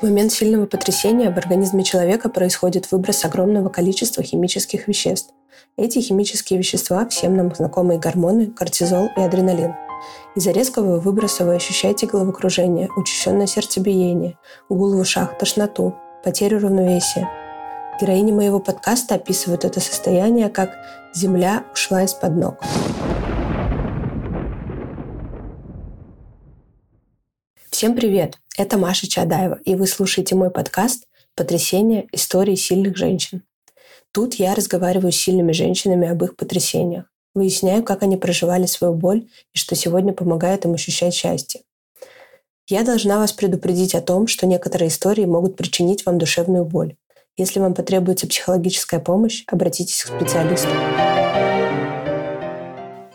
[0.00, 5.34] В момент сильного потрясения в организме человека происходит выброс огромного количества химических веществ.
[5.76, 9.74] Эти химические вещества– всем нам знакомые гормоны, кортизол и адреналин.
[10.36, 14.38] Из-за резкого выброса вы ощущаете головокружение, учащенное сердцебиение,
[14.70, 17.28] гул в ушах, тошноту, потерю равновесия.
[18.00, 20.70] Героини моего подкаста описывают это состояние как
[21.14, 22.54] «земля ушла из-под ног».
[27.80, 28.36] Всем привет!
[28.58, 32.06] Это Маша Чадаева, и вы слушаете мой подкаст «Потрясения.
[32.12, 33.42] Истории сильных женщин».
[34.12, 39.28] Тут я разговариваю с сильными женщинами об их потрясениях, выясняю, как они проживали свою боль
[39.54, 41.62] и что сегодня помогает им ощущать счастье.
[42.68, 46.96] Я должна вас предупредить о том, что некоторые истории могут причинить вам душевную боль.
[47.38, 50.68] Если вам потребуется психологическая помощь, обратитесь к специалисту.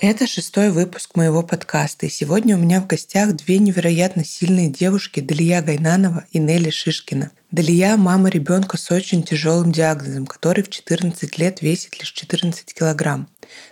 [0.02, 5.22] Это шестой выпуск моего подкаста, и сегодня у меня в гостях две невероятно сильные девушки
[5.22, 7.32] Далия Гайнанова и Нелли Шишкина.
[7.56, 13.30] Далия– мама ребенка с очень тяжелым диагнозом, который в 14 лет весит лишь 14 килограмм.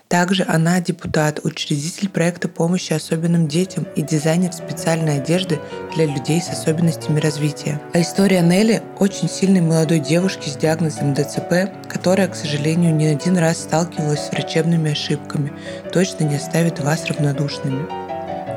[0.08, 5.60] Также она депутат, учредитель проекта помощи особенным детям и дизайнер специальной одежды
[5.94, 7.82] для людей с особенностями развития.
[7.94, 13.38] А история Нелли– очень сильной молодой девушки с диагнозом ДЦП, которая, к сожалению, не один
[13.38, 15.52] раз сталкивалась с врачебными ошибками,
[15.92, 18.13] точно не оставит вас равнодушными.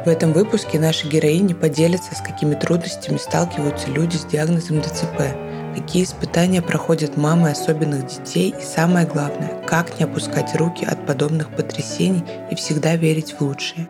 [0.07, 5.35] В этом выпуске наши героини поделятся, с какими трудностями сталкиваются люди с диагнозом ДЦП,
[5.75, 11.51] какие испытания проходят мамы особенных детей и самое главное, как не опускать руки от подобных
[11.57, 13.89] потрясений и всегда верить в лучшее.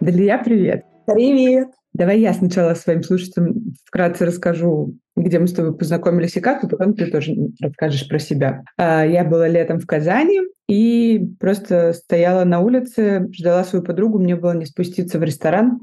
[0.00, 0.82] Далия, привет!
[1.06, 1.68] Привет!
[1.92, 6.68] Давай я сначала своим слушателям вкратце расскажу, где мы с тобой познакомились и как, и
[6.68, 8.62] потом ты тоже расскажешь про себя.
[8.76, 14.36] А, я была летом в Казани и просто стояла на улице, ждала свою подругу, мне
[14.36, 15.80] было не спуститься в ресторан.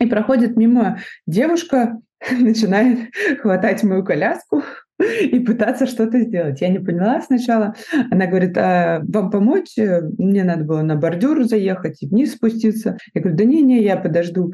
[0.00, 1.98] И проходит мимо девушка,
[2.30, 3.10] начинает
[3.40, 4.62] хватать мою коляску
[5.20, 6.60] и пытаться что-то сделать.
[6.60, 7.74] Я не поняла сначала.
[8.10, 9.76] Она говорит, а вам помочь?
[9.76, 12.98] Мне надо было на бордюр заехать и вниз спуститься.
[13.14, 14.52] Я говорю, да не-не, я подожду.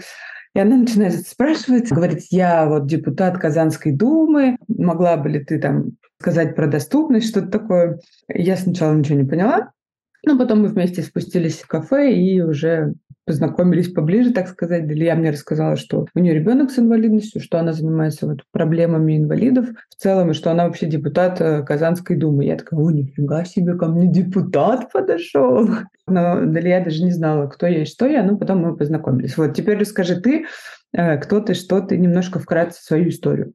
[0.54, 5.92] И она начинает спрашивать, говорит, я вот депутат Казанской думы, могла бы ли ты там
[6.20, 8.00] сказать про доступность, что-то такое.
[8.28, 9.70] Я сначала ничего не поняла,
[10.26, 12.94] но потом мы вместе спустились в кафе и уже
[13.28, 14.90] познакомились поближе, так сказать.
[14.90, 19.66] Илья мне рассказала, что у нее ребенок с инвалидностью, что она занимается вот проблемами инвалидов
[19.90, 22.46] в целом, и что она вообще депутат э, Казанской думы.
[22.46, 25.68] Я такая, о, нифига себе, ко мне депутат подошел.
[26.06, 29.36] Но Далия даже не знала, кто я и что я, но потом мы познакомились.
[29.36, 30.46] Вот теперь расскажи ты,
[30.92, 33.52] э, кто ты, что ты, немножко вкратце свою историю.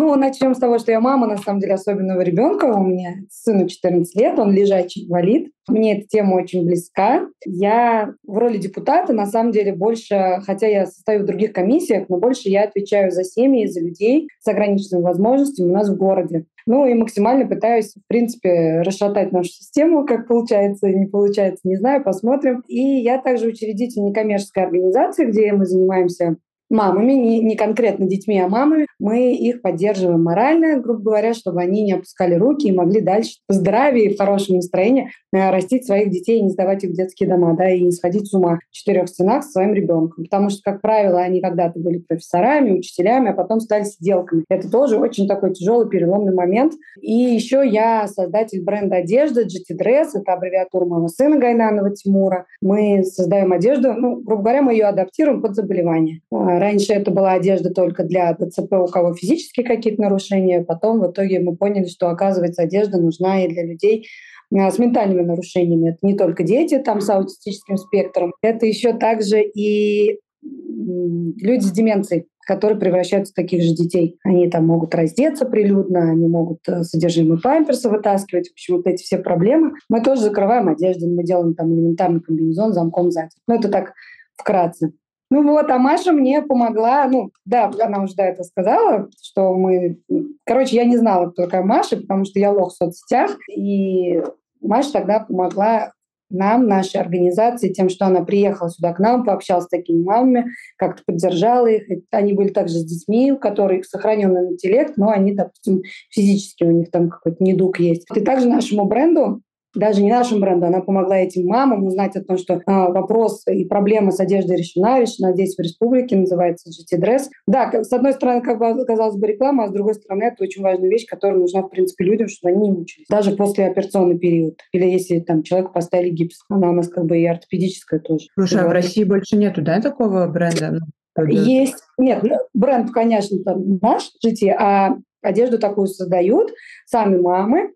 [0.00, 2.66] Ну, начнем с того, что я мама, на самом деле, особенного ребенка.
[2.66, 5.50] У меня сыну 14 лет, он лежачий инвалид.
[5.66, 7.26] Мне эта тема очень близка.
[7.44, 12.18] Я в роли депутата, на самом деле, больше, хотя я состою в других комиссиях, но
[12.18, 16.44] больше я отвечаю за семьи, за людей с ограниченными возможностями у нас в городе.
[16.64, 22.04] Ну и максимально пытаюсь, в принципе, расшатать нашу систему, как получается не получается, не знаю,
[22.04, 22.62] посмотрим.
[22.68, 26.36] И я также учредитель некоммерческой организации, где мы занимаемся
[26.70, 31.82] мамами, не, не конкретно детьми, а мамами, мы их поддерживаем морально, грубо говоря, чтобы они
[31.82, 36.10] не опускали руки и могли дальше в здравии и в хорошем настроении э, растить своих
[36.10, 38.74] детей и не сдавать их в детские дома, да, и не сходить с ума в
[38.74, 40.24] четырех стенах со своим ребенком.
[40.24, 44.44] Потому что, как правило, они когда-то были профессорами, учителями, а потом стали сиделками.
[44.48, 46.74] Это тоже очень такой тяжелый переломный момент.
[47.00, 52.46] И еще я создатель бренда одежды GT Dress, это аббревиатура моего сына Гайнанова Тимура.
[52.60, 57.32] Мы создаем одежду, ну, грубо говоря, мы ее адаптируем под заболевание а, Раньше это была
[57.32, 60.62] одежда только для ДЦП, у кого физические какие-то нарушения.
[60.62, 64.06] Потом в итоге мы поняли, что, оказывается, одежда нужна и для людей
[64.50, 65.90] э, с ментальными нарушениями.
[65.90, 72.26] Это не только дети там с аутистическим спектром, это еще также и люди с деменцией,
[72.46, 74.18] которые превращаются в таких же детей.
[74.24, 78.48] Они там могут раздеться прилюдно, они могут э, содержимое памперса вытаскивать.
[78.48, 79.72] В общем, вот эти все проблемы.
[79.88, 83.30] Мы тоже закрываем одежду, мы делаем там элементарный комбинезон замком сзади.
[83.46, 83.92] Ну, это так
[84.36, 84.92] вкратце.
[85.30, 89.98] Ну вот, а Маша мне помогла, ну да, она уже до этого сказала, что мы...
[90.44, 94.22] Короче, я не знала, кто такая Маша, потому что я лох в соцсетях, и
[94.60, 95.92] Маша тогда помогла
[96.30, 101.02] нам, нашей организации, тем, что она приехала сюда к нам, пообщалась с такими мамами, как-то
[101.06, 102.02] поддержала их.
[102.10, 106.90] Они были также с детьми, у которых сохраненный интеллект, но они, допустим, физически у них
[106.90, 108.06] там какой-то недуг есть.
[108.14, 109.40] И также нашему бренду
[109.74, 113.64] даже не нашим брендом, она помогла этим мамам узнать о том, что а, вопрос и
[113.64, 117.24] проблема с одеждой решена, решена здесь в республике, называется GT Dress.
[117.46, 120.62] Да, с одной стороны, как бы казалось бы реклама, а с другой стороны, это очень
[120.62, 123.06] важная вещь, которая нужна, в принципе, людям, чтобы они не мучились.
[123.08, 124.58] Даже после операционный период.
[124.72, 126.38] Или если там человеку поставили гипс.
[126.48, 128.26] Она у нас как бы и ортопедическая тоже.
[128.34, 130.78] Слушай, а в России больше нету, да, такого бренда?
[131.26, 131.82] Есть.
[131.98, 136.52] Нет, ну, бренд, конечно, там наш, GT, а одежду такую создают
[136.86, 137.72] сами мамы.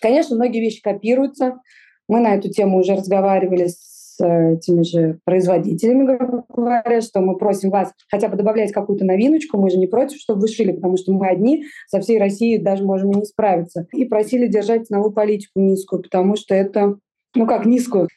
[0.00, 1.60] Конечно, многие вещи копируются.
[2.08, 7.70] Мы на эту тему уже разговаривали с теми же производителями, грубо говоря, что мы просим
[7.70, 11.12] вас хотя бы добавлять какую-то новиночку, мы же не против, чтобы вы шили, потому что
[11.12, 13.86] мы одни со всей России даже можем не справиться.
[13.92, 16.96] И просили держать ценовую политику низкую, потому что это,
[17.36, 18.08] ну как низкую,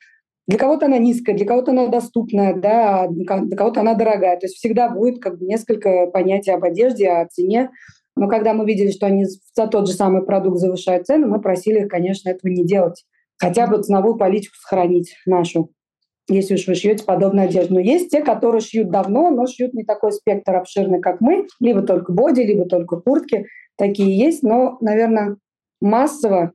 [0.48, 4.38] для кого-то она низкая, для кого-то она доступная, да, а для кого-то она дорогая.
[4.38, 7.70] То есть всегда будет как бы несколько понятий об одежде, о цене.
[8.16, 11.88] Но когда мы видели, что они за тот же самый продукт завышают цену, мы просили,
[11.88, 13.06] конечно, этого не делать.
[13.38, 15.72] Хотя бы ценовую политику сохранить нашу,
[16.30, 17.76] если уж вы шьете подобную одежду.
[17.76, 21.48] Но есть те, которые шьют давно, но шьют не такой спектр обширный, как мы.
[21.60, 23.48] Либо только боди, либо только куртки.
[23.78, 25.38] Такие есть, но, наверное,
[25.80, 26.54] массово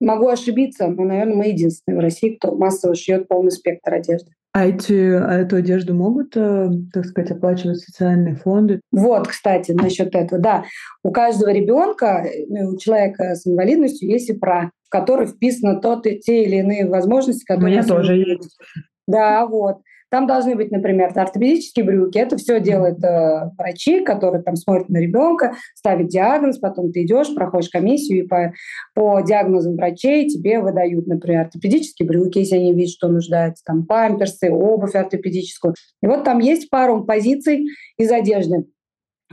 [0.00, 4.32] Могу ошибиться, но, наверное, мы единственные в России, кто массово шьет полный спектр одежды.
[4.52, 8.80] А, эти, а эту одежду могут, э, так сказать, оплачивать социальные фонды?
[8.90, 10.64] Вот, кстати, насчет этого, да.
[11.02, 16.18] У каждого ребенка, ну, у человека с инвалидностью есть ИПРА, в который вписаны тот, и
[16.18, 17.68] те или иные возможности, которые...
[17.68, 18.58] У меня тоже есть.
[19.06, 19.78] Да, вот.
[20.10, 22.18] Там должны быть, например, ортопедические брюки.
[22.18, 27.34] Это все делают э, врачи, которые там смотрят на ребенка, ставят диагноз, потом ты идешь,
[27.34, 28.52] проходишь комиссию, и по,
[28.94, 34.50] по диагнозам врачей тебе выдают, например, ортопедические брюки, если они видят, что нуждаются, там памперсы,
[34.50, 35.74] обувь ортопедическую.
[36.02, 37.66] И вот там есть пару позиций
[37.96, 38.66] из одежды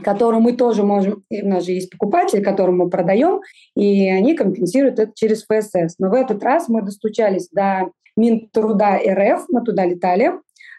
[0.02, 3.40] которую мы тоже можем, у нас же есть покупатели, которым мы продаем,
[3.74, 5.96] и они компенсируют это через ФСС.
[5.98, 10.32] Но в этот раз мы достучались до Минтруда РФ, мы туда летали,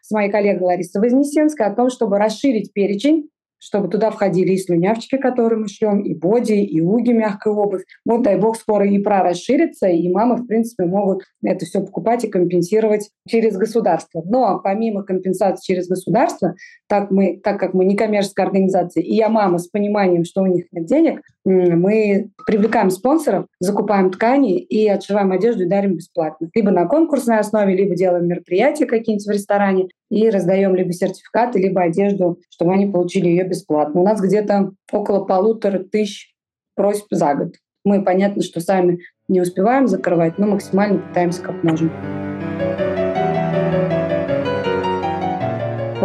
[0.07, 5.18] с моей коллегой Ларисой Вознесенской о том, чтобы расширить перечень чтобы туда входили и слюнявчики,
[5.18, 7.83] которые мы шьем, и боди, и уги, мягкая обувь.
[8.06, 12.24] Вот, дай бог, скоро и про расширится, и мамы, в принципе, могут это все покупать
[12.24, 14.21] и компенсировать через государство.
[14.25, 16.56] Но помимо компенсации через государство,
[16.88, 20.48] так, мы, так как мы не коммерческая организация, и я мама с пониманием, что у
[20.48, 26.49] них нет денег, мы привлекаем спонсоров, закупаем ткани и отшиваем одежду и дарим бесплатно.
[26.53, 31.81] Либо на конкурсной основе, либо делаем мероприятия какие-нибудь в ресторане и раздаем либо сертификаты, либо
[31.81, 34.01] одежду, чтобы они получили ее бесплатно.
[34.01, 36.33] У нас где-то около полутора тысяч
[36.75, 37.55] просьб за год.
[37.85, 42.26] Мы, понятно, что сами не успеваем закрывать, но максимально пытаемся как можем.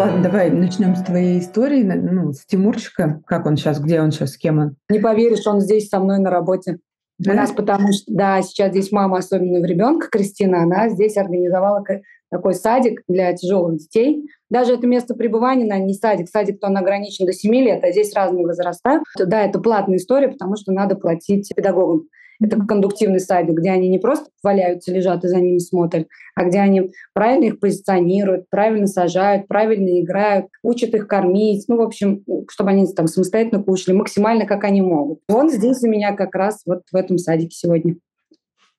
[0.03, 3.23] Ладно, давай начнем с твоей истории, ну, с Тимурчика.
[3.25, 4.77] Как он сейчас, где он сейчас, с кем он?
[4.89, 6.79] Не поверишь, он здесь со мной на работе.
[7.21, 7.31] Да?
[7.31, 11.85] У нас потому что, да, сейчас здесь мама особенного ребенка, Кристина, она здесь организовала
[12.33, 14.27] такой садик для тяжелых детей.
[14.51, 16.29] Даже это место пребывания, наверное, не садик.
[16.29, 19.03] Садик-то он ограничен до 7 лет, а здесь разные возраста.
[19.17, 22.09] Да, это платная история, потому что надо платить педагогам.
[22.43, 26.59] Это кондуктивный садик, где они не просто валяются, лежат и за ними смотрят, а где
[26.59, 32.71] они правильно их позиционируют, правильно сажают, правильно играют, учат их кормить, ну, в общем, чтобы
[32.71, 35.21] они там самостоятельно кушали, максимально как они могут.
[35.29, 37.97] Он здесь у меня как раз вот в этом садике сегодня.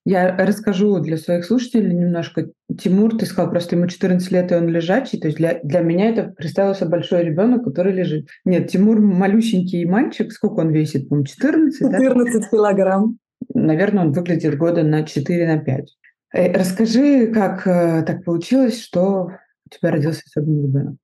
[0.06, 2.50] Я расскажу для своих слушателей немножко.
[2.78, 5.18] Тимур, ты сказал, просто ему 14 лет, и он лежачий.
[5.18, 8.28] То есть для, для меня это представился большой ребенок, который лежит.
[8.44, 10.34] Нет, Тимур малюсенький мальчик.
[10.34, 11.08] Сколько он весит?
[11.08, 11.80] По-моему, 14?
[11.80, 12.50] 14 да?
[12.50, 13.18] килограмм.
[13.54, 15.98] Наверное, он выглядит года на 4 на 5.
[16.34, 19.30] Э, расскажи, как э, так получилось, что
[19.66, 20.96] у тебя родился особенный ребенок.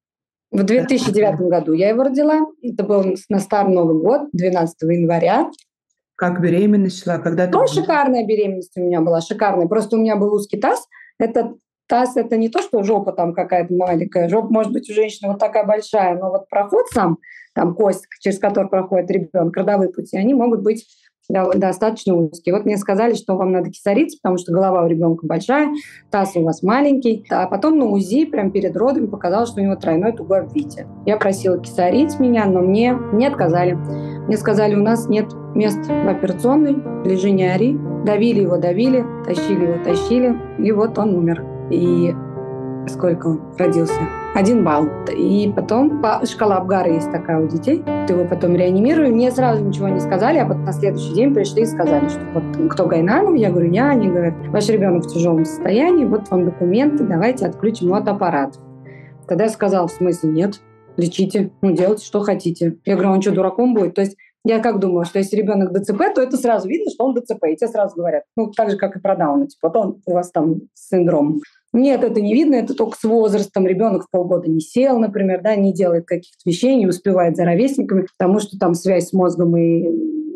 [0.51, 2.47] В 2009 году я его родила.
[2.63, 5.49] Это был на Старый Новый год, 12 января.
[6.15, 7.19] Как беременность шла?
[7.19, 7.53] Когда ты...
[7.55, 9.67] Ну, шикарная беременность у меня была, шикарная.
[9.67, 10.87] Просто у меня был узкий таз.
[11.19, 11.53] Это
[11.87, 14.29] таз это не то, что жопа там какая-то маленькая.
[14.29, 17.17] Жопа может быть у женщины вот такая большая, но вот проход сам,
[17.53, 20.85] там кость, через который проходит ребенок, родовые пути, они могут быть
[21.29, 22.55] достаточно узкие.
[22.55, 25.69] Вот мне сказали, что вам надо кисариться, потому что голова у ребенка большая,
[26.09, 27.25] таз у вас маленький.
[27.29, 30.87] А потом на УЗИ, прямо перед родами, показалось, что у него тройной тугой обвитие.
[31.05, 33.73] Я просила кисарить меня, но мне не отказали.
[33.73, 37.77] Мне сказали, у нас нет мест в операционной, лежи не ори.
[38.05, 41.45] Давили его, давили, тащили его, тащили, и вот он умер.
[41.69, 42.13] И
[42.87, 43.99] сколько он родился?
[44.35, 44.87] один балл.
[45.11, 47.83] И потом шкала Абгара есть такая у детей.
[48.07, 49.09] Ты его потом реанимируешь.
[49.09, 52.71] Мне сразу ничего не сказали, а потом на следующий день пришли и сказали, что вот
[52.71, 53.89] кто Гайнанов, я говорю, я.
[53.89, 58.59] Они говорят, ваш ребенок в тяжелом состоянии, вот вам документы, давайте отключим его от аппарата.
[59.27, 60.59] Тогда я сказала, в смысле, нет,
[60.97, 62.77] лечите, ну, делайте, что хотите.
[62.85, 63.95] Я говорю, он что, дураком будет?
[63.95, 67.13] То есть я как думала, что если ребенок ДЦП, то это сразу видно, что он
[67.13, 67.45] ДЦП.
[67.49, 69.47] И тебе сразу говорят, ну, так же, как и про Дауна.
[69.47, 71.41] Типа, вот он у вас там синдром.
[71.71, 73.67] Нет, это не видно, это только с возрастом.
[73.67, 78.07] Ребенок в полгода не сел, например, да, не делает каких-то вещей, не успевает за ровесниками,
[78.17, 79.83] потому что там связь с мозгом и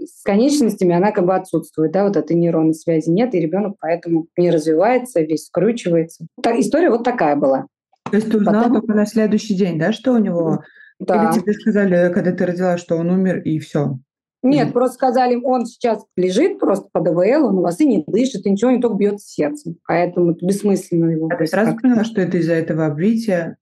[0.06, 4.28] с конечностями, она как бы отсутствует, да, вот этой нейронной связи нет, и ребенок поэтому
[4.38, 6.28] не развивается, весь скручивается.
[6.42, 7.68] Так, история вот такая была.
[8.12, 8.82] То есть ты узнала Потом...
[8.82, 10.62] только на следующий день, да, что у него
[11.06, 11.32] Да.
[11.32, 13.98] Или тебе сказали, когда ты родила, что он умер, и все?
[14.42, 14.74] Нет, Мгм.
[14.74, 18.52] просто сказали, он сейчас лежит просто под АВЛ, он у вас и не дышит, и
[18.52, 19.78] ничего, не только бьет сердцем.
[19.88, 21.30] Поэтому это бессмысленно его.
[21.32, 23.58] А ты сразу поняла, что это из-за этого обвития?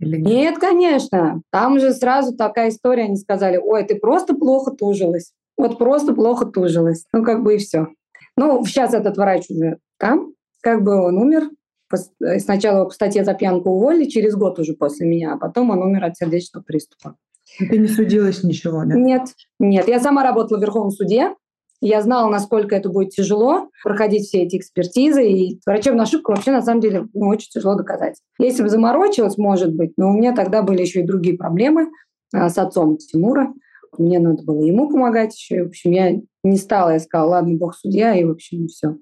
[0.00, 0.26] Или нет?
[0.26, 1.42] Нет, конечно.
[1.50, 5.32] Там же сразу такая история, они сказали, ой, ты просто плохо тужилась.
[5.56, 7.04] Вот просто плохо тужилась.
[7.12, 7.88] Ну, как бы и все.
[8.36, 10.32] Ну, сейчас этот врач уже там,
[10.62, 11.50] как бы он умер.
[11.90, 16.04] Э, Сначала статье за пьянку уволили, через год уже после меня, а потом он умер
[16.04, 17.16] от сердечного приступа.
[17.58, 18.94] Ты не судилась ничего, да?
[18.94, 19.22] Нет,
[19.58, 19.88] нет.
[19.88, 21.34] Я сама работала в Верховном суде.
[21.80, 25.26] Я знала, насколько это будет тяжело проходить все эти экспертизы.
[25.30, 28.20] И врачебную ошибку вообще, на самом деле, ну, очень тяжело доказать.
[28.38, 31.88] Если бы заморочилась, может быть, но у меня тогда были еще и другие проблемы
[32.34, 33.52] а, с отцом Тимура.
[33.96, 35.56] Мне надо было ему помогать еще.
[35.56, 36.90] И, в общем, я не стала.
[36.90, 38.96] Я сказала, ладно, бог судья, и, в общем, все.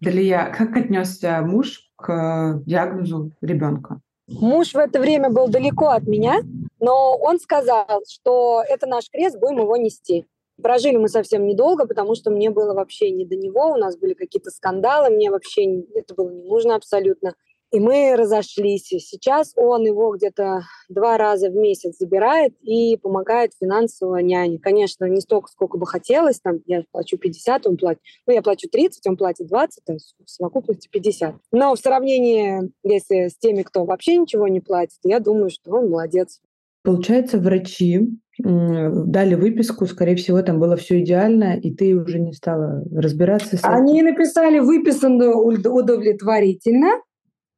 [0.00, 4.00] Далия, как отнесся муж к э, диагнозу ребенка?
[4.28, 6.40] Муж в это время был далеко от меня,
[6.80, 10.26] но он сказал, что это наш крест, будем его нести.
[10.62, 14.12] Прожили мы совсем недолго, потому что мне было вообще не до него, у нас были
[14.14, 17.34] какие-то скандалы, мне вообще это было не нужно абсолютно.
[17.74, 18.84] И мы разошлись.
[18.84, 24.60] Сейчас он его где-то два раза в месяц забирает и помогает финансово няне.
[24.60, 26.38] Конечно, не столько, сколько бы хотелось.
[26.38, 28.00] Там я плачу 50, он платит.
[28.28, 31.34] Ну, я плачу 30, он платит 20, то есть в совокупности 50.
[31.50, 35.90] Но в сравнении, если с теми, кто вообще ничего не платит, я думаю, что он
[35.90, 36.40] молодец.
[36.84, 42.84] Получается, врачи дали выписку, скорее всего, там было все идеально, и ты уже не стала
[42.94, 43.68] разбираться с этим.
[43.68, 47.00] Они написали выписанную уд- удовлетворительно,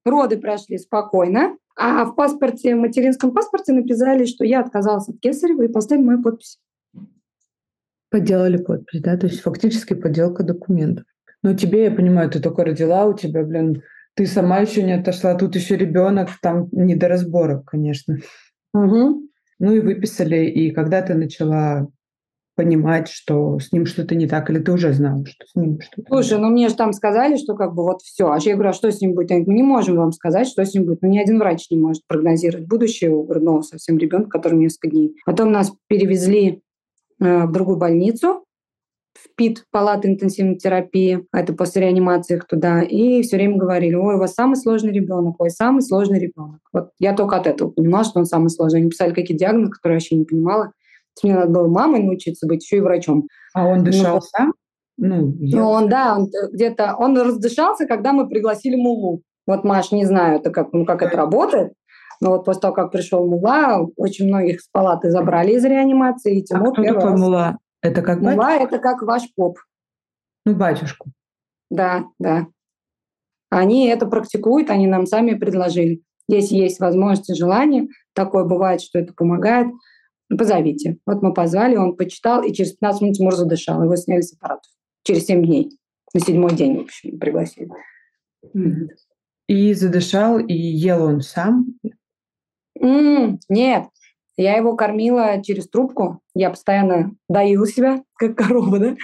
[0.07, 5.63] роды прошли спокойно, а в паспорте, в материнском паспорте написали, что я отказалась от кесарева
[5.63, 6.59] и поставили мою подпись.
[8.11, 9.17] Подделали подпись, да?
[9.17, 11.05] То есть фактически подделка документов.
[11.43, 13.83] Но тебе, я понимаю, ты только родила, у тебя, блин,
[14.15, 18.17] ты сама еще не отошла, тут еще ребенок, там не до разборок, конечно.
[18.73, 19.29] Мгм.
[19.59, 21.89] Ну и выписали, и когда ты начала
[22.57, 26.09] понимать, что с ним что-то не так, или ты уже знала, что с ним что-то
[26.09, 28.29] Слушай, ну мне же там сказали, что как бы вот все.
[28.33, 29.31] А я говорю, а что с ним будет?
[29.31, 31.03] Они говорят, мы не можем вам сказать, что с ним будет.
[31.03, 35.17] Ну, ни один врач не может прогнозировать будущее у грудного совсем ребенка, который несколько дней.
[35.27, 36.63] Потом нас перевезли
[37.21, 38.47] э, в другую больницу,
[39.17, 44.17] в ПИТ, палату интенсивной терапии, это после реанимации их туда, и все время говорили, ой,
[44.17, 46.61] у вас самый сложный ребенок, ой, самый сложный ребенок.
[46.73, 48.81] Вот я только от этого понимала, что он самый сложный.
[48.81, 50.73] Они писали какие-то диагнозы, которые я вообще не понимала.
[51.23, 53.29] Мне надо было мамой научиться быть, еще и врачом.
[53.55, 54.53] А он дышал Ну?
[54.99, 59.23] Ну, я- Ну, он, да, он где-то, он раздышался, когда мы пригласили Мулу.
[59.47, 61.73] Вот, Маш, не знаю, это как, ну, как это работает,
[62.21, 66.43] но вот после того, как пришел Мула, очень многих с палаты забрали из реанимации, и
[66.43, 67.21] А Тимур кто первый такой раз.
[67.21, 67.59] мула?
[67.83, 68.43] Это как батюшка?
[68.43, 69.59] Мула– это как ваш поп,
[70.47, 71.11] Ну, батюшку.
[71.71, 72.47] да, да.
[73.51, 76.01] Они это практикуют, они нам сами предложили.
[76.29, 79.69] Если есть возможность и желание, такое бывает, что это помогает,
[80.29, 80.99] позовите.
[81.07, 84.71] Вот мы позвали, он почитал, и через 15 минут Тимур задышал, его сняли с аппаратов.
[85.03, 85.71] Через 7 дней.
[86.15, 87.71] На седьмой день, в общем, пригласили.
[89.49, 91.67] И задышал, и ел он сам.
[92.81, 93.85] М, Нет,
[94.37, 96.21] я его кормила через трубку.
[96.35, 98.97] Я постоянно доила себя, как корова, да?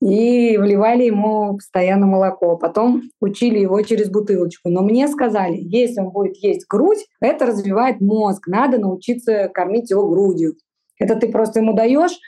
[0.00, 2.56] И вливали ему постоянно молоко.
[2.56, 4.70] Потом учили его через бутылочку.
[4.70, 8.46] Но мне сказали, если он будет есть грудь, это развивает мозг.
[8.46, 10.54] Надо научиться кормить его грудью.
[10.98, 12.18] Это ты просто ему даешь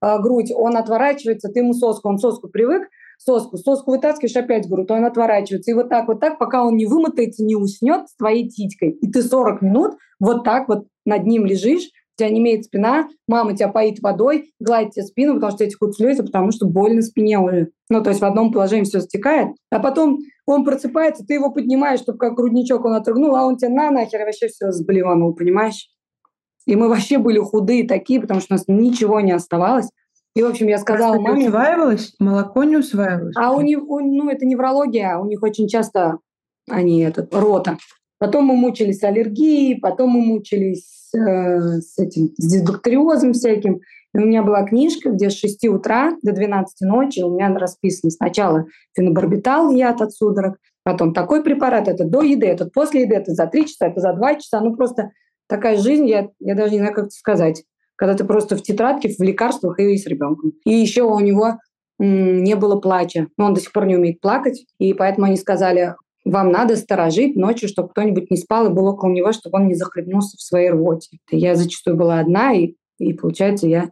[0.00, 4.90] а, грудь, он отворачивается, ты ему соску, он соску привык, соску, соску вытаскиваешь, опять грудь,
[4.90, 5.70] он отворачивается.
[5.70, 8.90] И вот так, вот так, пока он не вымотается, не уснет с твоей титькой.
[8.90, 13.08] И ты 40 минут вот так вот над ним лежишь, у тебя не имеет спина,
[13.28, 17.02] мама тебя поит водой, гладит тебе спину, потому что тебе текут слезы, потому что больно
[17.02, 17.68] спине уже.
[17.90, 19.48] Ну, то есть в одном положении все стекает.
[19.70, 23.68] А потом он просыпается, ты его поднимаешь, чтобы как грудничок он отрыгнул, а он тебя
[23.68, 25.88] на нахер вообще все сблеванул, понимаешь?
[26.66, 29.90] И мы вообще были худые такие, потому что у нас ничего не оставалось.
[30.36, 31.48] И, в общем, я сказала Просто маме...
[31.48, 32.14] усваивалось?
[32.18, 33.34] Молоко не усваивалось?
[33.38, 36.18] А у них, у- ну, это неврология, у них очень часто
[36.68, 37.78] они, этот, рота.
[38.18, 43.80] Потом мы мучились аллергией, потом мы мучились э, с этим, с дисбактериозом всяким.
[44.12, 48.10] И у меня была книжка, где с 6 утра до 12 ночи у меня расписано
[48.10, 53.32] сначала фенобарбитал, яд от судорог, потом такой препарат, это до еды, этот после еды, это
[53.32, 54.60] за 3 часа, это за 2 часа.
[54.60, 55.12] Ну, просто
[55.48, 57.64] такая жизнь, я, я даже не знаю, как это сказать.
[57.96, 60.52] Когда ты просто в тетрадке, в лекарствах и с ребенком.
[60.64, 61.58] И еще у него
[61.98, 63.28] не было плача.
[63.36, 64.64] Но он до сих пор не умеет плакать.
[64.78, 65.94] И поэтому они сказали,
[66.26, 69.74] вам надо сторожить ночью, чтобы кто-нибудь не спал и был около него, чтобы он не
[69.74, 71.18] захлебнулся в своей рвоте.
[71.30, 73.90] Я зачастую была одна, и, и получается, я,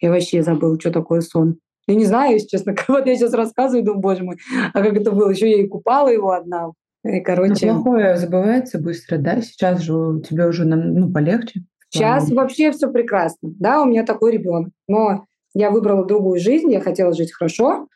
[0.00, 1.58] я вообще забыла, что такое сон.
[1.88, 4.36] Я не знаю, если честно, вот я сейчас рассказываю, думаю, боже мой,
[4.72, 5.30] а как это было?
[5.30, 6.70] Еще я и купала его одна.
[7.04, 9.42] И, короче, плохое забывается быстро, да?
[9.42, 11.64] Сейчас же тебе уже ну, полегче.
[11.92, 13.50] Сейчас вообще все прекрасно.
[13.58, 14.70] Да, у меня такой ребенок.
[14.88, 17.86] Но я выбрала другую жизнь, я хотела жить хорошо.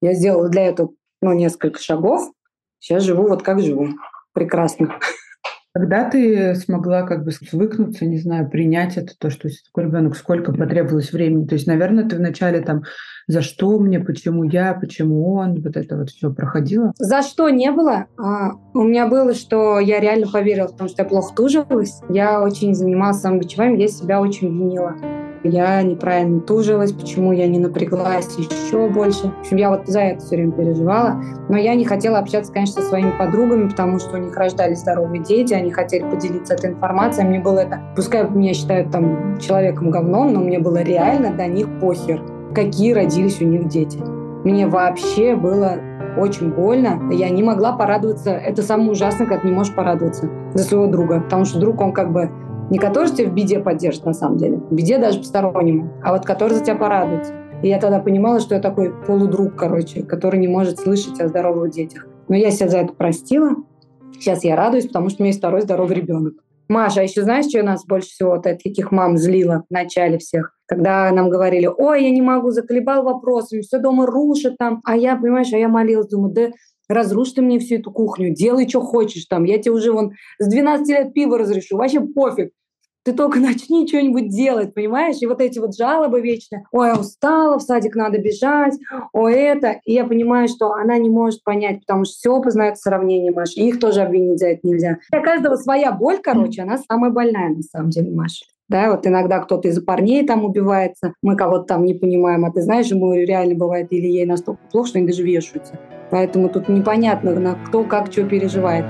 [0.00, 0.90] Я сделала для этого
[1.20, 2.32] ну, несколько шагов.
[2.78, 3.88] Сейчас живу вот как живу.
[4.32, 4.98] Прекрасно.
[5.74, 10.52] Когда ты смогла как бы свыкнуться, не знаю, принять это, то, что такой ребенок, сколько
[10.52, 11.46] потребовалось времени?
[11.46, 12.82] То есть, наверное, ты вначале там,
[13.26, 16.92] за что мне, почему я, почему он, вот это вот все проходило?
[16.98, 18.06] За что не было?
[18.18, 22.02] А, у меня было, что я реально поверила в том, что я плохо тужилась.
[22.10, 24.94] Я очень занималась самобичеванием, я себя очень винила
[25.44, 29.28] я неправильно тужилась, почему я не напряглась еще больше.
[29.28, 31.22] В общем, я вот за это все время переживала.
[31.48, 35.22] Но я не хотела общаться, конечно, со своими подругами, потому что у них рождались здоровые
[35.22, 37.26] дети, они хотели поделиться этой информацией.
[37.26, 41.66] Мне было это, пускай меня считают там человеком говном, но мне было реально до них
[41.80, 42.22] похер,
[42.54, 43.98] какие родились у них дети.
[44.44, 45.78] Мне вообще было
[46.16, 47.00] очень больно.
[47.12, 48.30] Я не могла порадоваться.
[48.30, 51.20] Это самое ужасное, как не можешь порадоваться за своего друга.
[51.20, 52.30] Потому что друг, он как бы
[52.72, 56.24] не который тебя в беде поддержит, на самом деле, в беде даже постороннему, а вот
[56.24, 57.34] который за тебя порадуется.
[57.62, 61.70] И я тогда понимала, что я такой полудруг, короче, который не может слышать о здоровых
[61.70, 62.06] детях.
[62.28, 63.56] Но я себя за это простила.
[64.14, 66.32] Сейчас я радуюсь, потому что у меня есть второй здоровый ребенок.
[66.70, 70.56] Маша, а еще знаешь, что нас больше всего от таких мам злило в начале всех?
[70.64, 74.80] Когда нам говорили, ой, я не могу, заколебал вопросами, все дома рушит там.
[74.86, 76.50] А я, понимаешь, а я молилась, думаю, да
[76.88, 79.44] разрушь ты мне всю эту кухню, делай, что хочешь там.
[79.44, 82.52] Я тебе уже вон с 12 лет пиво разрешу, вообще пофиг.
[83.04, 85.16] Ты только начни что-нибудь делать, понимаешь?
[85.20, 86.64] И вот эти вот жалобы вечные.
[86.72, 88.74] Ой, я устала, в садик надо бежать,
[89.12, 89.80] о это.
[89.84, 93.60] И я понимаю, что она не может понять, потому что все познает в сравнении, Маша.
[93.60, 94.98] Их тоже обвинить за это нельзя.
[95.10, 98.44] Для каждого своя боль, короче, она самая больная на самом деле, Маша.
[98.68, 102.62] Да, вот иногда кто-то из-за парней там убивается, мы кого-то там не понимаем, а ты
[102.62, 105.78] знаешь, ему реально бывает или ей настолько плохо, что они даже вешаются.
[106.10, 108.86] Поэтому тут непонятно, кто как что переживает.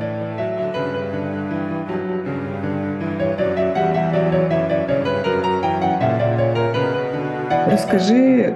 [7.73, 8.55] Расскажи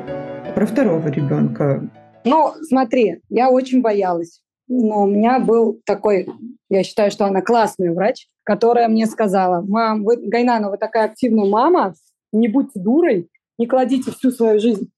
[0.54, 1.88] про второго ребенка.
[2.26, 4.42] Ну, смотри, я очень боялась.
[4.68, 6.28] Но у меня был такой,
[6.68, 11.48] я считаю, что она классный врач, которая мне сказала, мам, вы, Гайнана, вы такая активная
[11.48, 11.94] мама,
[12.30, 14.90] не будьте дурой, не кладите всю свою жизнь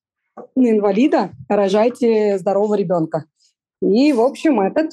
[0.56, 3.26] на инвалида, рожайте здорового ребенка.
[3.80, 4.90] И, в общем, этот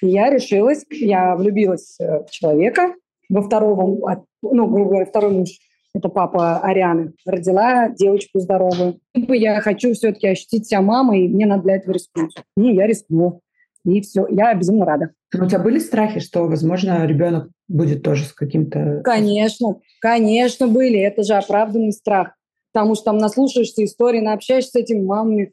[0.00, 2.94] я решилась, я влюбилась э, в человека,
[3.28, 5.50] во второго, ну, грубо говоря, второй муж,
[5.94, 8.98] это папа Арианы, родила девочку здоровую.
[9.14, 12.34] Либо я хочу все-таки ощутить себя мамой, и мне надо для этого рискнуть.
[12.56, 13.40] Ну, я рискну.
[13.84, 15.10] И все, я безумно рада.
[15.34, 19.00] Но у тебя были страхи, что, возможно, ребенок будет тоже с каким-то...
[19.02, 20.98] Конечно, конечно были.
[20.98, 22.34] Это же оправданный страх.
[22.72, 25.52] Потому что там наслушаешься истории, наобщаешься с этими мамами,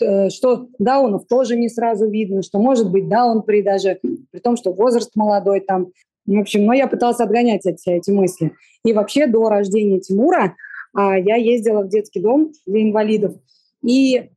[0.00, 3.98] э, что даунов тоже не сразу видно, что может быть даун при даже,
[4.30, 5.88] при том, что возраст молодой там.
[6.26, 8.52] В общем, но я пыталась отгонять эти, эти мысли.
[8.84, 10.56] И вообще до рождения Тимура
[10.94, 13.34] а, я ездила в детский дом для инвалидов
[13.82, 14.30] и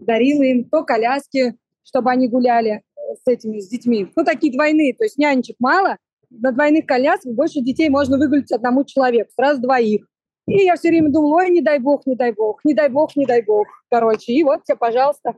[0.00, 4.08] дарила им то коляски, чтобы они гуляли э, с этими, с детьми.
[4.14, 5.98] Ну, такие двойные, то есть нянечек мало,
[6.30, 10.06] на двойных колясках больше детей можно выгулить одному человеку, сразу двоих.
[10.46, 13.16] И я все время думала, ой, не дай бог, не дай бог, не дай бог,
[13.16, 13.66] не дай бог.
[13.90, 15.34] Короче, и вот тебе, пожалуйста.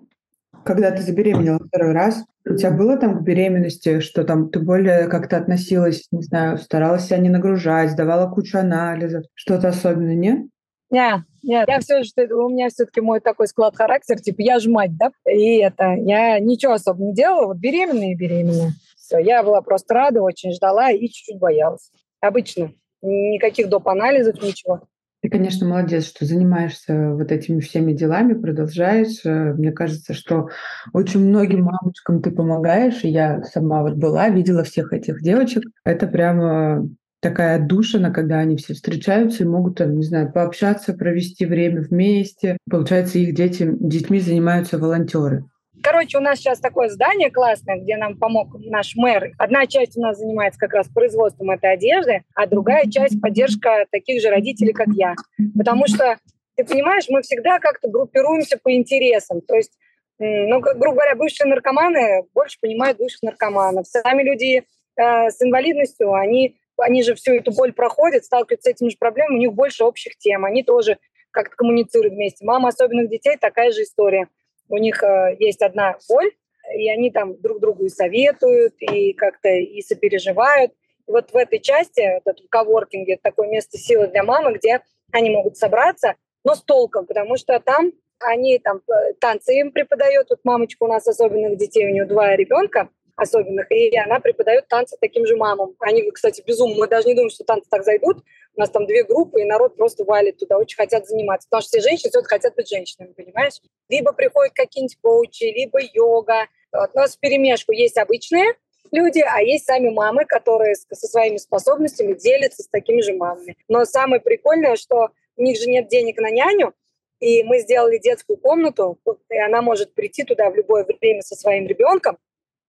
[0.65, 5.07] Когда ты забеременела второй раз, у тебя было там к беременности, что там ты более
[5.07, 10.47] как-то относилась, не знаю, старалась себя не нагружать, давала кучу анализов, что-то особенное, нет?
[10.91, 14.67] Нет, нет, я все же, у меня все-таки мой такой склад характера, типа я ж
[14.67, 18.73] мать, да, и это, я ничего особо не делала, вот беременная и беременная.
[18.97, 21.91] Все, я была просто рада, очень ждала и чуть-чуть боялась.
[22.21, 22.73] Обычно.
[23.01, 23.89] Никаких доп.
[23.89, 24.83] анализов, ничего.
[25.21, 29.21] Ты, конечно, молодец, что занимаешься вот этими всеми делами, продолжаешь.
[29.25, 30.49] Э, мне кажется, что
[30.93, 35.65] очень многим мамочкам ты помогаешь, и я сама вот была, видела всех этих девочек.
[35.85, 36.89] Это прямо
[37.21, 42.57] такая отдушина, когда они все встречаются и могут, не знаю, пообщаться, провести время вместе.
[42.71, 45.45] Получается, их дети, детьми занимаются волонтеры.
[45.83, 49.33] Короче, у нас сейчас такое здание классное, где нам помог наш мэр.
[49.39, 54.21] Одна часть у нас занимается как раз производством этой одежды, а другая часть— поддержка таких
[54.21, 55.15] же родителей, как я.
[55.57, 56.17] Потому что,
[56.57, 59.41] ты понимаешь, мы всегда как-то группируемся по интересам.
[59.41, 59.73] То есть,
[60.19, 63.87] ну, грубо говоря, бывшие наркоманы больше понимают бывших наркоманов.
[63.87, 68.89] Сами люди э, с инвалидностью, они, они же всю эту боль проходят, сталкиваются с этими
[68.89, 70.99] же проблемами, у них больше общих тем, они тоже
[71.31, 72.45] как-то коммуницируют вместе.
[72.45, 74.29] Мама особенных детей— такая же история
[74.69, 76.33] у них э, есть одна боль,
[76.77, 80.73] и они там друг другу и советуют, и как-то и сопереживают.
[81.07, 84.81] И вот в этой части, вот в коворкинге, это такое место силы для мамы, где
[85.13, 90.29] они могут собраться, но с толком, потому что там они там э, танцы им преподают.
[90.31, 94.97] Вот мамочка у нас особенных детей, у нее два ребенка особенных, и она преподает танцы
[95.01, 95.75] таким же мамам.
[95.81, 98.23] Они, кстати, безумно, мы даже не думаем, что танцы так зайдут,
[98.59, 101.47] У нас там две группы, и народ просто валит туда, очень хотят заниматься.
[101.49, 103.61] Потому что все женщины все хотят быть женщинами, понимаешь?
[103.89, 106.49] Либо приходят какие-нибудь коучи, либо йога.
[106.73, 106.91] Вот.
[106.93, 108.55] У нас в перемешку есть обычные
[108.91, 113.57] люди, а есть сами мамы, которые со своими способностями делятся с такими же мамами.
[113.69, 116.75] Но самое прикольное, что у них же нет денег на няню,
[117.21, 118.99] и мы сделали детскую комнату,
[119.31, 122.19] и она может прийти туда в любое время со своим ребенком,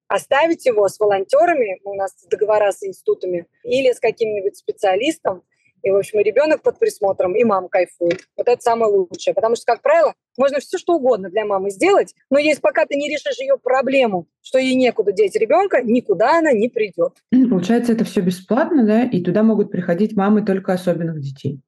[0.07, 5.43] оставить его с волонтерами, у нас договора с институтами, или с каким-нибудь специалистом,
[5.83, 8.21] и, в общем, и ребенок под присмотром, и мама кайфует.
[8.37, 9.33] Вот это самое лучшее.
[9.33, 12.95] Потому что, как правило, можно все что угодно для мамы сделать, но если пока ты
[12.95, 17.17] не решишь ее проблему, что ей некуда деть ребенка, никуда она не придет.
[17.31, 19.03] Получается, это все бесплатно, да?
[19.03, 21.61] И туда могут приходить мамы только особенных детей.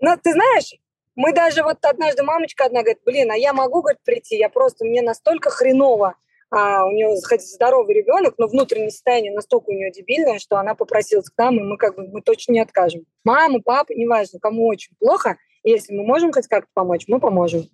[0.00, 0.74] Ну, ты знаешь,
[1.16, 4.84] мы даже вот однажды мамочка одна говорит, блин, а я могу, говорит, прийти, я просто,
[4.84, 6.16] мне настолько хреново,
[6.54, 10.74] а у нее хоть здоровый ребенок, но внутреннее состояние настолько у нее дебильное, что она
[10.74, 13.02] попросилась к нам, и мы как бы мы точно не откажем.
[13.24, 17.64] Мама, папа, неважно, кому очень плохо, если мы можем хоть как-то помочь, мы поможем.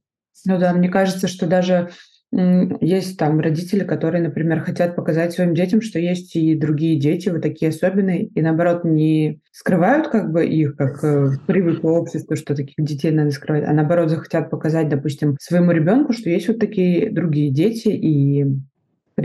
[0.47, 1.91] Ну да, мне кажется, что даже
[2.33, 7.43] есть там родители, которые, например, хотят показать своим детям, что есть и другие дети, вот
[7.43, 12.77] такие особенные, и наоборот не скрывают как бы их, как э, привыкло общество, что таких
[12.79, 17.51] детей надо скрывать, а наоборот захотят показать, допустим, своему ребенку, что есть вот такие другие
[17.51, 18.45] дети, и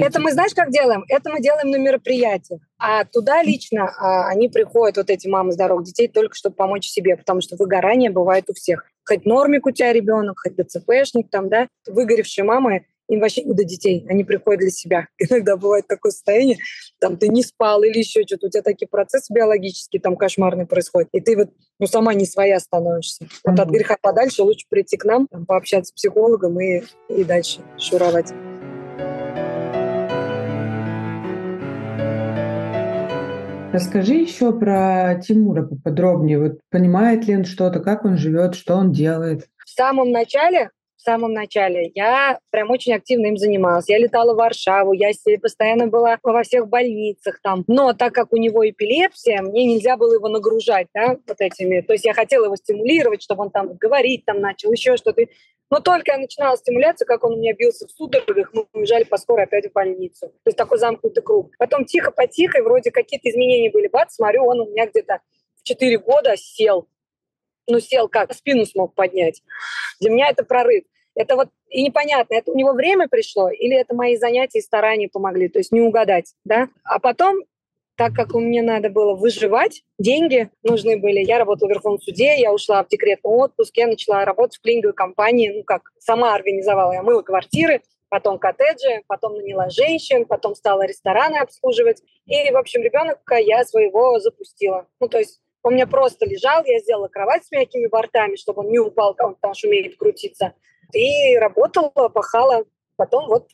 [0.04, 1.04] это мы, знаешь, как делаем?
[1.10, 2.62] Это мы делаем на мероприятиях.
[2.78, 7.16] А туда лично а, они приходят, вот эти мамы здоровых детей, только чтобы помочь себе,
[7.18, 8.86] потому что выгорание бывает у всех.
[9.08, 13.64] Хоть нормик у тебя ребенок, хоть ДЦПшник там, да, выгоревшие мамы, им вообще не до
[13.64, 15.08] детей, они приходят для себя.
[15.20, 16.58] Иногда бывает такое состояние,
[17.00, 21.10] там ты не спал или еще что-то, у тебя такие процессы биологические там кошмарные происходят,
[21.12, 23.28] и ты вот ну, сама не своя становишься.
[23.44, 27.62] Вот от греха подальше лучше прийти к нам, там, пообщаться с психологом и, и дальше
[27.78, 28.34] шуровать.
[33.76, 36.40] Расскажи еще про Тимура поподробнее.
[36.40, 39.50] Вот понимает ли он что-то, как он живет, что он делает?
[39.66, 40.70] В самом начале
[41.06, 41.92] самом начале.
[41.94, 43.88] Я прям очень активно им занималась.
[43.88, 45.12] Я летала в Варшаву, я
[45.42, 47.64] постоянно была во всех больницах там.
[47.68, 51.82] Но так как у него эпилепсия, мне нельзя было его нагружать, да, вот этими.
[51.82, 55.26] То есть я хотела его стимулировать, чтобы он там говорить там начал, еще что-то.
[55.72, 59.18] Но только я начинала стимуляцию, как он у меня бился в судорогах, мы уезжали по
[59.18, 60.28] скорой опять в больницу.
[60.28, 61.52] То есть такой замкнутый круг.
[61.58, 65.22] Потом тихо-потихо, вроде какие-то изменения были, бац, смотрю, он у меня где-то
[65.56, 66.88] в 4 года сел.
[67.68, 68.32] Ну, сел как?
[68.34, 69.42] Спину смог поднять.
[70.00, 70.84] Для меня это прорыв.
[71.16, 75.10] Это вот и непонятно, это у него время пришло или это мои занятия и старания
[75.10, 76.70] помогли, то есть не угадать, да.
[76.84, 77.38] А потом,
[77.98, 82.54] так как меня надо было выживать, деньги нужны были, я работала в Верховном суде, я
[82.54, 87.04] ушла в декретный отпуск, я начала работать в клининговой компании, ну как, сама организовала, я
[87.04, 92.02] мыла квартиры, потом коттеджи, потом наняла женщин, потом стала рестораны обслуживать.
[92.26, 94.88] И, в общем, ребенка я своего запустила.
[95.00, 98.62] Ну, то есть он у меня просто лежал, я сделала кровать с мягкими бортами, чтобы
[98.62, 100.54] он не упал, он там умеет крутиться.
[100.94, 102.66] И работала, пахала.
[102.98, 103.50] Потом вот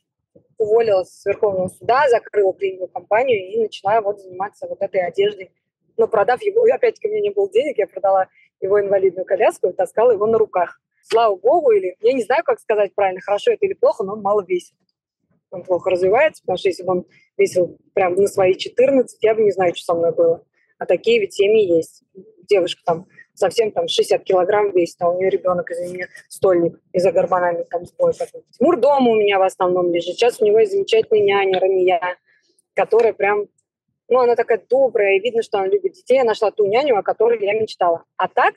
[0.62, 5.52] уволилась с Верховного суда, закрыла клининговую компанию и начала вот заниматься вот этой одеждой.
[5.98, 8.28] Но продав его, опять-таки у меня не было денег, я продала
[8.62, 10.80] его инвалидную коляску и таскала его на руках.
[11.04, 14.22] Слава богу, или я не знаю, как сказать правильно, хорошо это или плохо, но он
[14.22, 14.76] мало весит.
[15.50, 17.06] Он плохо развивается, потому что если бы он
[17.38, 20.46] весил прям на свои 14, я бы не знаю, что со мной было.
[20.78, 22.04] А такие ведь семьи есть.
[22.48, 23.08] Девушка там
[23.42, 28.18] совсем там 60 килограмм весит, а у нее ребенок, извини, стольник из-за гормональных там сбоев.
[28.52, 30.16] Тимур дома у меня в основном лежит.
[30.16, 32.18] Сейчас у него есть замечательная няня Рамия,
[32.76, 33.48] которая прям,
[34.08, 36.16] ну, она такая добрая, и видно, что она любит детей.
[36.16, 38.04] Я нашла ту няню, о которой я мечтала.
[38.16, 38.54] А так,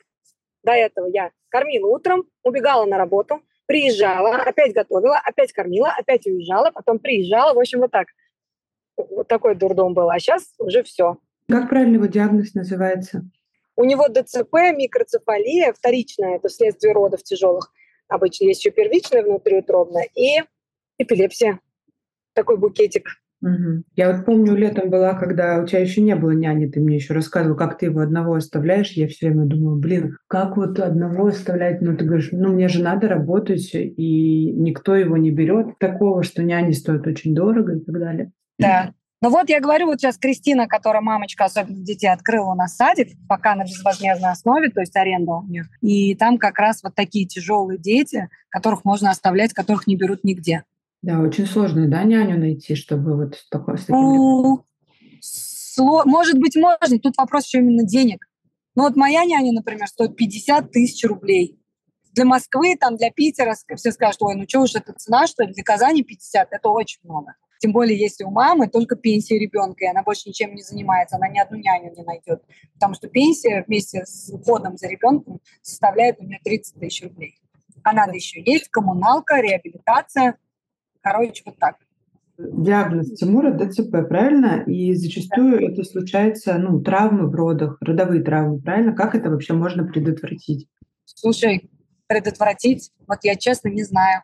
[0.63, 6.71] до этого я кормила утром, убегала на работу, приезжала, опять готовила, опять кормила, опять уезжала,
[6.71, 7.53] потом приезжала.
[7.53, 8.07] В общем, вот так.
[8.97, 10.09] Вот такой дурдом был.
[10.09, 11.17] А сейчас уже все.
[11.49, 13.23] Как правильно его диагноз называется?
[13.77, 17.71] У него ДЦП, микроцефалия, вторичная, это вследствие родов тяжелых.
[18.07, 20.43] Обычно есть еще первичная внутриутробная и
[20.97, 21.59] эпилепсия.
[22.33, 23.09] Такой букетик.
[23.41, 23.83] Угу.
[23.95, 27.13] Я вот помню, летом была, когда у тебя еще не было няни, ты мне еще
[27.13, 28.91] рассказывал, как ты его одного оставляешь.
[28.91, 31.81] Я все время думаю, блин, как вот одного оставлять?
[31.81, 35.77] Ну, ты говоришь, ну, мне же надо работать, и никто его не берет.
[35.79, 38.31] Такого, что няни стоят очень дорого и так далее.
[38.57, 38.93] Да,
[39.25, 43.17] ну вот я говорю, вот сейчас Кристина, которая мамочка особенно детей, открыла у нас садик,
[43.27, 45.63] пока на безвозмездной основе, то есть аренда у нее.
[45.81, 50.63] И там как раз вот такие тяжелые дети, которых можно оставлять, которых не берут нигде.
[51.01, 53.79] Да, очень сложно, да, няню найти, чтобы вот такое...
[53.87, 54.63] Ну.
[55.79, 56.99] Может быть, можно.
[56.99, 58.27] Тут вопрос еще именно денег.
[58.75, 61.59] Ну вот моя няня, например, стоит 50 тысяч рублей.
[62.13, 65.53] Для Москвы, там, для Питера все скажут, ой, ну что уж это цена, что ли?
[65.53, 67.33] Для Казани 50, это очень много.
[67.59, 71.29] Тем более, если у мамы только пенсия ребенка, и она больше ничем не занимается, она
[71.29, 72.43] ни одну няню не найдет.
[72.73, 77.39] Потому что пенсия вместе с уходом за ребенком составляет у меня 30 тысяч рублей.
[77.83, 80.37] А надо еще есть коммуналка, реабилитация.
[81.01, 81.75] Короче, вот так.
[82.37, 84.63] Диагноз Тимура ДЦП, правильно?
[84.65, 85.71] И зачастую да.
[85.71, 88.93] это случается, ну, травмы в родах, родовые травмы, правильно?
[88.93, 90.67] Как это вообще можно предотвратить?
[91.05, 91.69] Слушай,
[92.07, 94.23] предотвратить, вот я честно не знаю.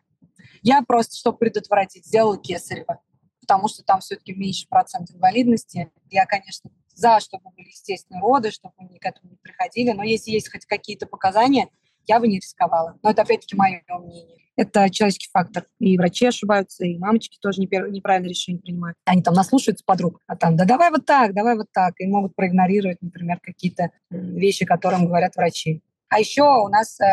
[0.62, 3.00] Я просто, чтобы предотвратить, сделала кесарево,
[3.42, 5.90] потому что там все-таки меньше процент инвалидности.
[6.10, 10.30] Я, конечно, за, чтобы были естественные роды, чтобы они к этому не приходили, но если
[10.30, 11.68] есть хоть какие-то показания,
[12.06, 12.98] я бы не рисковала.
[13.02, 14.38] Но это опять-таки мое мнение.
[14.54, 15.66] Это человеческий фактор.
[15.78, 18.96] И врачи ошибаются, и мамочки тоже неправильное решение принимают.
[19.06, 21.94] Они там наслушаются подруг, а там, да давай вот так, давай вот так.
[21.98, 25.82] И могут проигнорировать, например, какие-то вещи, которым говорят врачи.
[26.08, 27.06] А еще у нас э,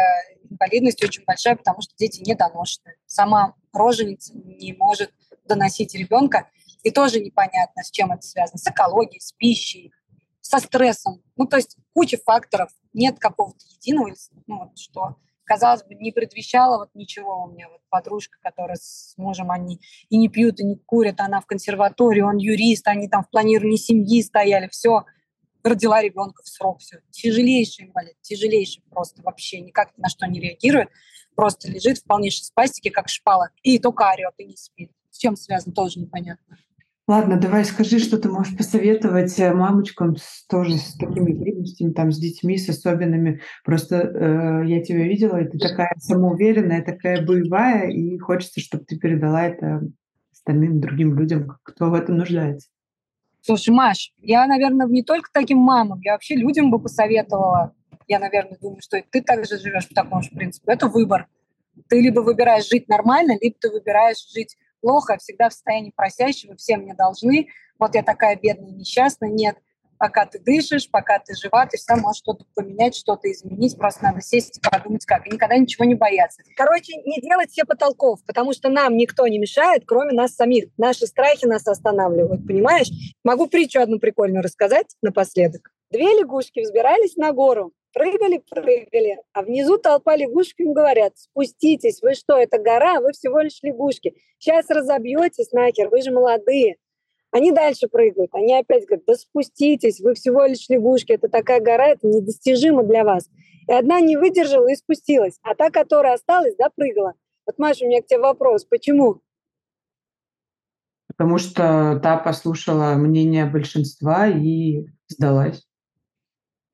[0.49, 2.95] инвалидность очень большая, потому что дети недоношены.
[3.05, 5.13] Сама роженица не может
[5.49, 6.49] доносить ребенка.
[6.83, 8.57] И тоже непонятно, с чем это связано.
[8.57, 9.91] С экологией, с пищей,
[10.39, 11.21] со стрессом.
[11.35, 12.69] Ну, то есть куча факторов.
[12.93, 14.13] Нет какого-то единого,
[14.47, 17.43] ну, вот, что, казалось бы, не предвещало вот ничего.
[17.43, 21.41] У меня вот подружка, которая с мужем, они и не пьют, и не курят, она
[21.41, 25.03] в консерватории, он юрист, они там в планировании семьи стояли, все–
[25.63, 26.99] родила ребенка в срок, все.
[27.12, 30.89] Тяжелейший инвалид, тяжелейший просто вообще, никак ни на что не реагирует,
[31.35, 34.91] просто лежит в полнейшей спастике, как шпала, и только орет, и не спит.
[35.10, 36.58] С чем связано, тоже непонятно.
[37.10, 42.12] Ладно, давай скажи, что ты можешь посоветовать э, мамочкам с, тоже с такими трудностями, там,
[42.12, 43.41] с детьми, с особенными.
[43.65, 49.00] Просто э, я тебя видела, и ты такая самоуверенная, такая боевая, и хочется, чтобы ты
[49.00, 49.82] передала это
[50.32, 52.69] остальным другим людям, кто в этом нуждается.
[53.41, 57.74] Слушай, Маш, я, наверное, не только таким мамам, я вообще людям бы посоветовала.
[58.08, 60.69] Я, наверное, думаю, что и ты также живешь по такому же принципу.
[60.69, 61.28] Это выбор.
[61.88, 66.77] Ты либо выбираешь жить нормально, либо ты выбираешь жить плохо, всегда в состоянии просящего, все
[66.77, 67.47] мне должны.
[67.77, 69.29] Вот я такая бедная, несчастная.
[69.29, 69.57] Нет,
[69.99, 73.77] пока ты дышишь, пока ты жива, ты всегда можешь что-то поменять, что-то изменить.
[73.77, 75.27] Просто надо сесть и подумать, как.
[75.27, 76.41] И никогда ничего не бояться.
[76.55, 80.65] Короче, не делать все потолков, потому что нам никто не мешает, кроме нас самих.
[80.77, 82.89] Наши страхи нас останавливают, понимаешь?
[83.23, 85.69] Могу притчу одну прикольную рассказать напоследок.
[85.91, 92.13] Две лягушки взбирались на гору, прыгали, прыгали, а внизу толпа лягушек им говорят, спуститесь, вы
[92.13, 94.15] что, это гора, вы всего лишь лягушки.
[94.38, 96.78] Сейчас разобьетесь нахер, вы же молодые.
[97.32, 101.89] Они дальше прыгают, они опять говорят, да спуститесь, вы всего лишь лягушки, это такая гора,
[101.89, 103.30] это недостижимо для вас.
[103.67, 107.13] И одна не выдержала и спустилась, а та, которая осталась, да, прыгала.
[107.45, 109.21] Вот, Маша, у меня к тебе вопрос, почему?
[111.08, 115.68] Потому что та послушала мнение большинства и сдалась.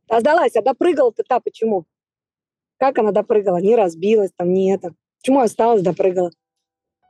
[0.10, 1.86] А сдалась, а допрыгала-то та почему?
[2.78, 3.58] Как она допрыгала?
[3.58, 4.94] Не разбилась там, не это.
[5.20, 6.32] Почему осталась, допрыгала?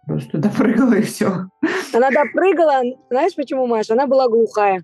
[0.06, 1.48] Просто допрыгала и все.
[1.94, 3.94] Она допрыгала, знаешь почему, Маша?
[3.94, 4.84] Она была глухая.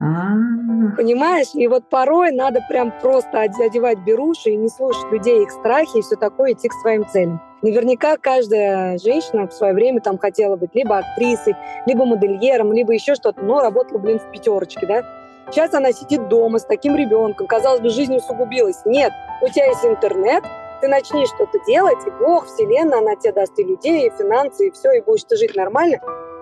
[0.00, 0.96] А-а-а.
[0.96, 1.54] Понимаешь?
[1.54, 6.02] И вот порой надо прям просто одевать беруши и не слушать людей, их страхи и
[6.02, 7.40] все такое, идти к своим целям.
[7.62, 11.54] Наверняка каждая женщина в свое время там хотела быть либо актрисой,
[11.86, 15.19] либо модельером, либо еще что-то, но работала, блин, в пятерочке, да?
[15.50, 18.82] Сейчас она сидит дома с таким ребенком, казалось бы, жизнь усугубилась.
[18.84, 20.44] Нет, у тебя есть интернет,
[20.80, 24.70] ты начни что-то делать, и Бог, Вселенная, она тебе даст и людей, и финансы, и
[24.70, 25.98] все, и будешь ты жить нормально.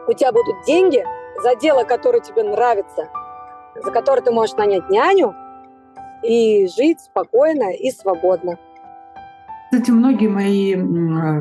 [0.07, 1.03] У тебя будут деньги
[1.43, 3.09] за дело, которое тебе нравится,
[3.83, 5.35] за которое ты можешь нанять няню
[6.23, 8.59] и жить спокойно и свободно.
[9.71, 10.75] Кстати, многие мои,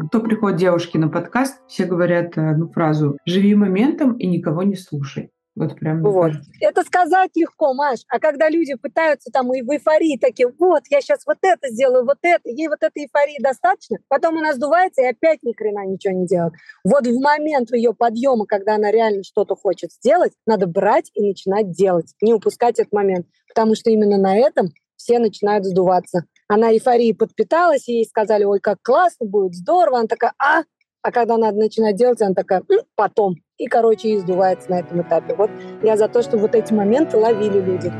[0.08, 5.32] кто приходят девушки на подкаст, все говорят одну фразу «живи моментом и никого не слушай».
[5.58, 6.04] Вот прям.
[6.04, 6.34] Вот.
[6.62, 8.02] Это сказать легко, Маш.
[8.10, 12.06] А когда люди пытаются там и в эйфории такие, вот, я сейчас вот это сделаю,
[12.06, 16.13] вот это, ей вот этой эйфории достаточно, потом она сдувается и опять ни хрена ничего
[16.13, 16.54] не делает.
[16.84, 21.72] Вот в момент ее подъема, когда она реально что-то хочет сделать, надо брать и начинать
[21.72, 26.26] делать, не упускать этот момент, потому что именно на этом все начинают сдуваться.
[26.48, 30.00] Она эйфории подпиталась, ей сказали, ой, как классно будет, здорово.
[30.00, 30.63] Она такая, а,
[31.08, 32.63] а когда надо начинать делать, она такая,
[32.96, 33.38] потом.
[33.58, 35.36] И, короче, издувается на этом этапе.
[35.36, 35.50] Вот
[35.82, 37.93] я за то, чтобы вот эти моменты ловили люди.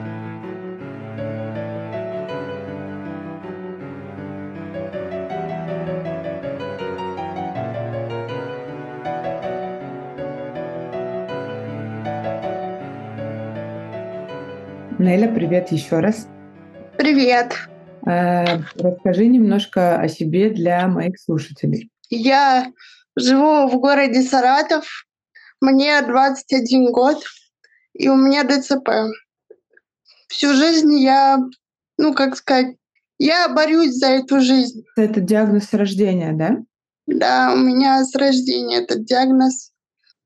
[15.00, 16.28] Неля, привет еще раз.
[16.98, 17.54] Привет.
[18.06, 21.90] Э, расскажи немножко о себе для моих слушателей.
[22.10, 22.72] Я
[23.18, 24.86] живу в городе Саратов,
[25.60, 27.24] мне 21 год,
[27.94, 28.90] и у меня ДЦП.
[30.28, 31.40] Всю жизнь я,
[31.98, 32.76] ну, как сказать,
[33.18, 34.84] я борюсь за эту жизнь.
[34.96, 36.58] Это диагноз рождения, да?
[37.08, 39.72] Да, у меня с рождения этот диагноз.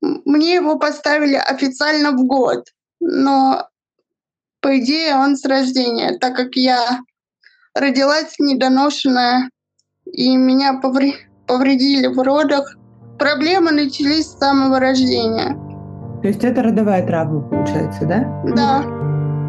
[0.01, 2.65] мне его поставили официально в год,
[2.99, 3.69] но
[4.60, 6.99] по идее он с рождения, так как я
[7.73, 9.49] родилась недоношенная,
[10.12, 10.82] и меня
[11.47, 12.75] повредили в родах.
[13.22, 15.56] Проблемы начались с самого рождения.
[16.24, 18.42] То есть это родовая травма, получается, да?
[18.56, 18.84] Да.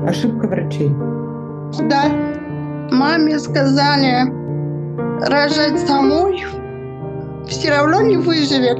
[0.06, 0.90] Ошибка врачей.
[1.88, 2.04] Да.
[2.90, 4.30] Маме сказали
[5.26, 6.44] рожать самой
[7.48, 8.76] все равно не выживет.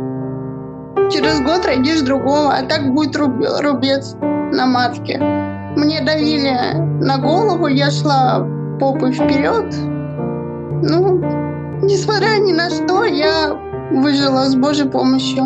[1.10, 5.18] Через год родишь другого, а так будет рубец на матке.
[5.74, 6.54] Мне давили
[7.02, 8.46] на голову, я шла
[8.78, 9.74] попой вперед.
[10.84, 11.18] Ну,
[11.80, 13.56] несмотря ни на что, я
[14.00, 15.44] выжила с Божьей помощью.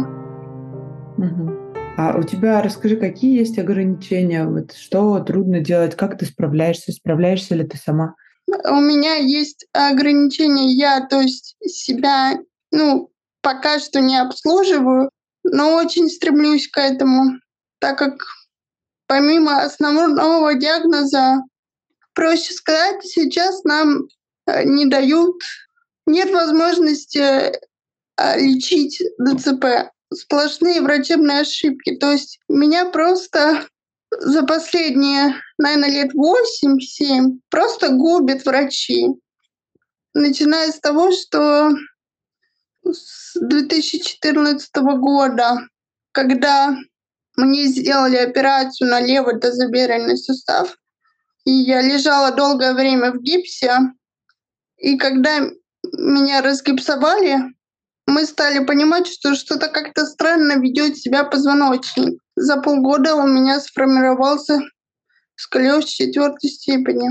[1.18, 1.74] Угу.
[1.98, 4.46] А у тебя, расскажи, какие есть ограничения?
[4.46, 5.96] Вот что трудно делать?
[5.96, 6.92] Как ты справляешься?
[6.92, 8.14] Справляешься ли ты сама?
[8.46, 10.72] У меня есть ограничения.
[10.72, 12.38] Я, то есть, себя,
[12.70, 15.10] ну, пока что не обслуживаю,
[15.42, 17.38] но очень стремлюсь к этому,
[17.78, 18.14] так как
[19.06, 21.42] помимо основного диагноза,
[22.14, 24.08] проще сказать, сейчас нам
[24.46, 25.40] э, не дают,
[26.06, 27.52] нет возможности
[28.36, 29.90] лечить ДЦП.
[30.12, 31.96] Сплошные врачебные ошибки.
[31.96, 33.66] То есть меня просто
[34.10, 39.08] за последние, наверное, лет 8-7 просто губят врачи.
[40.14, 41.70] Начиная с того, что
[42.84, 45.58] с 2014 года,
[46.12, 46.76] когда
[47.36, 50.76] мне сделали операцию на левый тазобедренный сустав,
[51.44, 53.78] и я лежала долгое время в гипсе.
[54.78, 55.40] И когда
[55.98, 57.55] меня разгипсовали,
[58.06, 62.20] мы стали понимать, что что-то как-то странно ведет себя позвоночник.
[62.36, 64.60] За полгода у меня сформировался
[65.34, 67.10] сколиоз четвертой степени.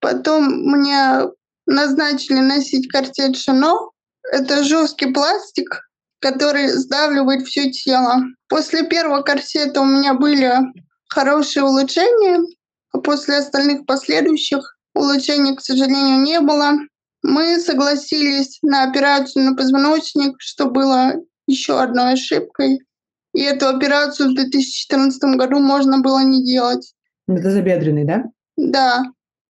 [0.00, 1.28] Потом мне
[1.66, 3.90] назначили носить корсет Шино,
[4.32, 5.82] это жесткий пластик,
[6.20, 8.22] который сдавливает все тело.
[8.48, 10.52] После первого корсета у меня были
[11.08, 12.40] хорошие улучшения,
[12.92, 16.78] а после остальных последующих улучшений, к сожалению, не было.
[17.22, 21.14] Мы согласились на операцию на позвоночник, что было
[21.46, 22.80] еще одной ошибкой.
[23.34, 26.94] И эту операцию в 2014 году можно было не делать.
[27.28, 28.24] Это забедренный, да?
[28.56, 29.04] Да.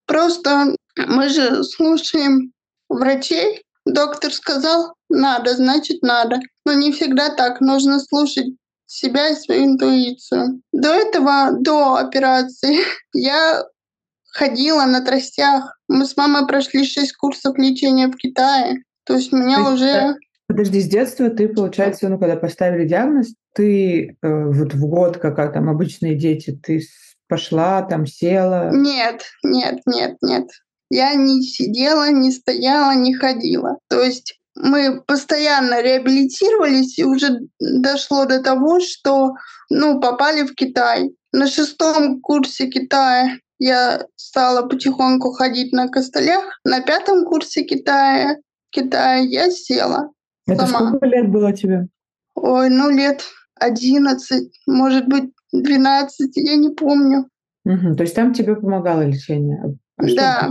[0.07, 2.53] Просто мы же слушаем
[2.89, 6.41] врачей, Доктор сказал, надо, значит надо.
[6.65, 7.61] Но не всегда так.
[7.61, 8.47] Нужно слушать
[8.87, 10.63] себя и свою интуицию.
[10.73, 12.79] До этого, до операции,
[13.15, 13.65] я
[14.33, 15.79] ходила на тростях.
[15.89, 18.83] Мы с мамой прошли шесть курсов лечения в Китае.
[19.05, 19.87] То есть меня То уже...
[19.87, 20.15] Э,
[20.47, 25.53] подожди, с детства ты, получается, ну, когда поставили диагноз, ты э, вот в год, как
[25.53, 26.83] там обычные дети, ты
[27.29, 28.71] пошла, там села?
[28.73, 30.49] Нет, нет, нет, нет.
[30.91, 33.79] Я не сидела, не стояла, не ходила.
[33.89, 39.35] То есть мы постоянно реабилитировались и уже дошло до того, что
[39.71, 41.11] ну, попали в Китай.
[41.33, 46.61] На шестом курсе Китая я стала потихоньку ходить на костылях.
[46.65, 48.39] На пятом курсе Китая,
[48.71, 50.11] Китая я села.
[50.47, 50.89] Это сама.
[50.89, 51.87] сколько лет было тебе?
[52.35, 53.23] Ой, ну лет
[53.55, 57.29] одиннадцать, может быть, двенадцать, я не помню.
[57.67, 59.77] Угу, то есть там тебе помогало лечение?
[59.99, 60.51] А да.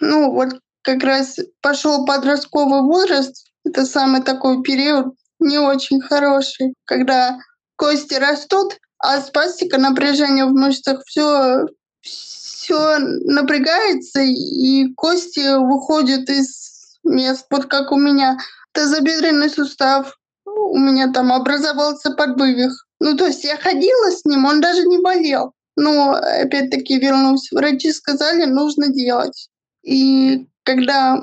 [0.00, 3.46] Ну, вот как раз пошел подростковый возраст.
[3.64, 7.38] Это самый такой период не очень хороший, когда
[7.76, 11.66] кости растут, а спастика напряжение в мышцах все
[12.08, 17.46] все напрягается, и кости выходят из мест.
[17.50, 18.38] Вот как у меня
[18.72, 22.86] тазобедренный сустав, у меня там образовался подбывих.
[23.00, 25.52] Ну, то есть я ходила с ним, он даже не болел.
[25.76, 29.48] Но, опять-таки, вернусь, врачи сказали, нужно делать.
[29.84, 31.22] И когда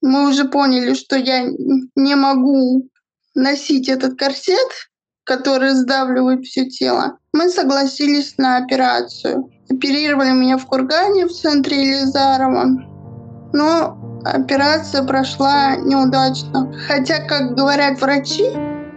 [0.00, 1.44] мы уже поняли, что я
[1.96, 2.88] не могу
[3.34, 4.68] носить этот корсет,
[5.26, 9.50] который сдавливает все тело, мы согласились на операцию.
[9.68, 12.64] Оперировали меня в Кургане, в центре Елизарова.
[13.52, 16.72] Но операция прошла неудачно.
[16.86, 18.46] Хотя, как говорят врачи,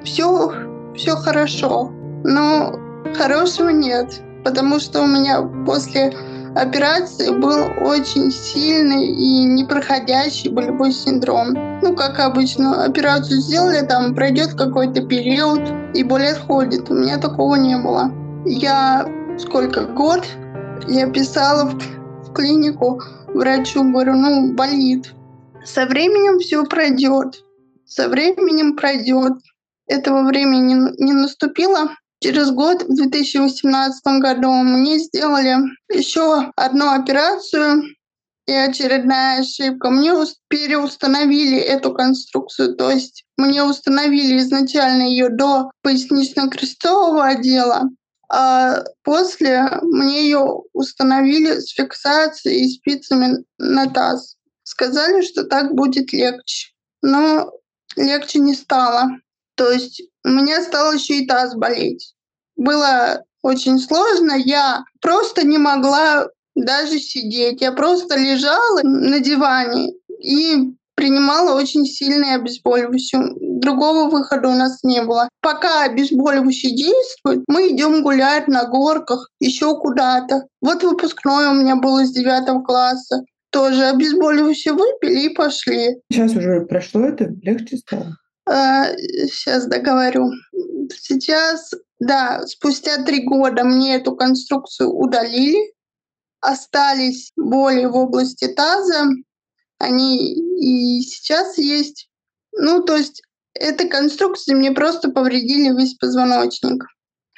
[0.03, 0.53] все,
[0.95, 1.91] все хорошо.
[2.23, 2.73] Но
[3.15, 6.15] хорошего нет потому что у меня после
[6.55, 11.53] операции был очень сильный и непроходящий болевой синдром.
[11.81, 15.61] Ну, как обычно, операцию сделали, там пройдет какой-то период,
[15.93, 16.89] и боль отходит.
[16.89, 18.11] У меня такого не было.
[18.45, 20.25] Я сколько, год,
[20.87, 21.79] я писала в,
[22.27, 23.01] в клинику
[23.33, 25.13] врачу, говорю, ну, болит.
[25.63, 27.43] Со временем все пройдет.
[27.85, 29.33] Со временем пройдет.
[29.87, 31.95] Этого времени не, не наступило.
[32.21, 35.55] Через год, в 2018 году, мне сделали
[35.91, 37.83] еще одну операцию.
[38.45, 39.91] и очередная ошибка.
[39.91, 40.11] Мне
[40.47, 47.89] переустановили эту конструкцию, то есть мне установили изначально ее до пояснично-крестового отдела,
[48.27, 54.35] а после мне ее установили с фиксацией и спицами на таз.
[54.63, 56.71] Сказали, что так будет легче.
[57.01, 57.51] Но
[57.95, 59.09] легче не стало.
[59.59, 62.13] То есть у меня стал еще и таз болеть.
[62.55, 64.31] Было очень сложно.
[64.31, 67.59] Я просто не могла даже сидеть.
[67.59, 69.91] Я просто лежала на диване
[70.23, 73.33] и принимала очень сильное обезболивающее.
[73.59, 75.27] Другого выхода у нас не было.
[75.41, 80.45] Пока обезболивающее действует, мы идем гулять на горках, еще куда-то.
[80.61, 83.25] Вот выпускной у меня был из девятого класса.
[83.49, 85.97] Тоже обезболивающее выпили и пошли.
[86.09, 88.15] Сейчас уже прошло это, легче стало?
[88.49, 90.31] Сейчас договорю.
[90.91, 95.73] Сейчас, да, спустя три года мне эту конструкцию удалили.
[96.41, 99.09] Остались боли в области таза.
[99.77, 102.09] Они и сейчас есть.
[102.53, 103.21] Ну, то есть
[103.53, 106.85] этой конструкции мне просто повредили весь позвоночник.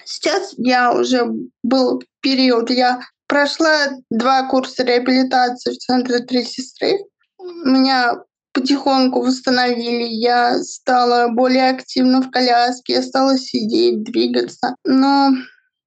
[0.06, 1.30] Сейчас я уже
[1.64, 6.98] был период, я прошла два курса реабилитации в центре «Три сестры».
[7.40, 8.24] Меня
[8.54, 14.76] потихоньку восстановили, я стала более активна в коляске, я стала сидеть, двигаться.
[14.86, 15.32] Но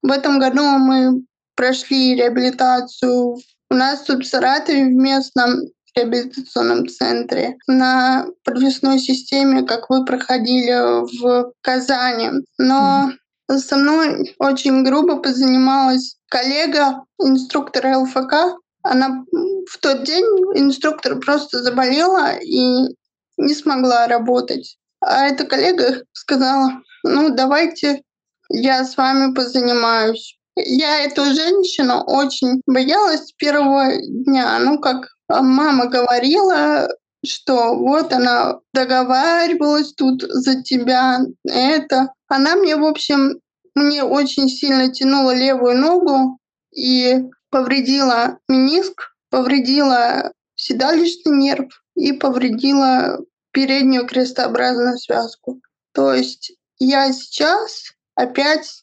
[0.02, 1.24] в этом году мы
[1.56, 3.38] прошли реабилитацию
[3.74, 5.62] у нас тут в Саратове в местном
[5.96, 12.30] реабилитационном центре на подвесной системе, как вы проходили в Казани.
[12.56, 13.10] Но
[13.50, 18.56] со мной очень грубо позанималась коллега, инструктор ЛФК.
[18.84, 19.24] Она
[19.70, 20.24] в тот день,
[20.54, 22.94] инструктор просто заболела и
[23.36, 24.76] не смогла работать.
[25.00, 28.02] А эта коллега сказала, ну давайте
[28.50, 30.38] я с вами позанимаюсь.
[30.56, 34.58] Я эту женщину очень боялась с первого дня.
[34.60, 36.88] Ну, как мама говорила,
[37.26, 42.12] что вот она договаривалась тут за тебя, это.
[42.28, 43.40] Она мне, в общем,
[43.74, 46.38] мне очень сильно тянула левую ногу
[46.72, 47.24] и
[47.54, 53.20] повредила мениск, повредила седалищный нерв и повредила
[53.52, 55.60] переднюю крестообразную связку.
[55.92, 58.82] То есть я сейчас опять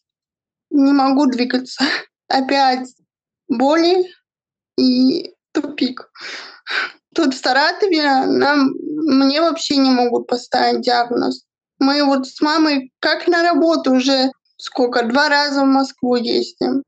[0.70, 1.84] не могу двигаться.
[2.30, 2.88] Опять
[3.50, 4.06] боли
[4.78, 6.10] и тупик.
[7.14, 11.44] Тут в Саратове нам, мне вообще не могут поставить диагноз.
[11.80, 16.84] Мы вот с мамой как на работу уже сколько, два раза в Москву ездим.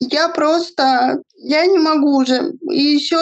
[0.00, 2.52] Я просто, я не могу уже.
[2.70, 3.16] И еще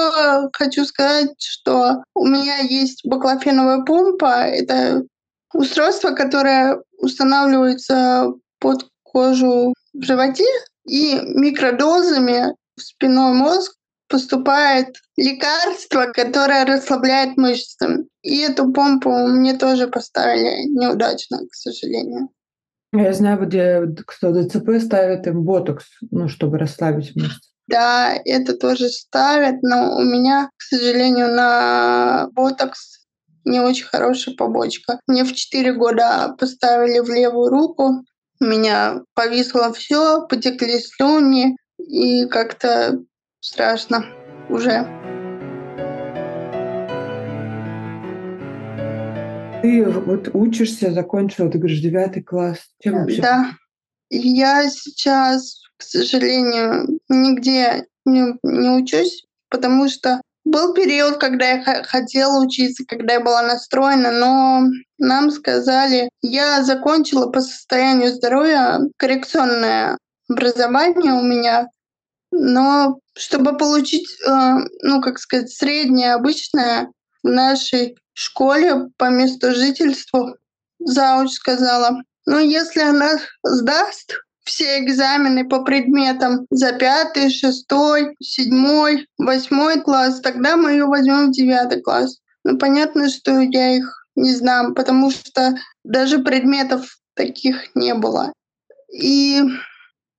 [0.53, 4.47] хочу сказать, что у меня есть баклофеновая помпа.
[4.47, 5.05] Это
[5.53, 10.47] устройство, которое устанавливается под кожу в животе,
[10.87, 13.75] и микродозами в спинной мозг
[14.09, 18.07] поступает лекарство, которое расслабляет мышцы.
[18.23, 22.29] И эту помпу мне тоже поставили неудачно, к сожалению.
[22.95, 27.51] Я знаю, где кто ДЦП ставит им ботокс, ну, чтобы расслабить мышцы.
[27.67, 33.07] Да, это тоже ставят, но у меня, к сожалению, на ботокс
[33.45, 35.01] не очень хорошая побочка.
[35.09, 38.05] Мне в 4 года поставили в левую руку,
[38.41, 43.01] у меня повисло все, потекли слюни, и как-то
[43.41, 44.05] страшно
[44.49, 44.87] уже.
[49.65, 52.59] Ты вот учишься, закончила, ты говоришь, девятый класс.
[52.83, 53.23] Чем вообще?
[53.23, 53.53] Да.
[54.11, 62.45] Я сейчас, к сожалению, нигде не, не учусь, потому что был период, когда я хотела
[62.45, 69.97] учиться, когда я была настроена, но нам сказали, я закончила по состоянию здоровья коррекционное
[70.29, 71.69] образование у меня,
[72.31, 76.93] но чтобы получить, э, ну, как сказать, среднее обычное
[77.23, 80.37] в нашей школе по месту жительства,
[80.79, 89.81] зауч сказала, ну, если она сдаст все экзамены по предметам за пятый, шестой, седьмой, восьмой
[89.81, 92.19] класс, тогда мы ее возьмем в девятый класс.
[92.45, 98.33] Ну, понятно, что я их не знаю, потому что даже предметов таких не было.
[98.93, 99.43] И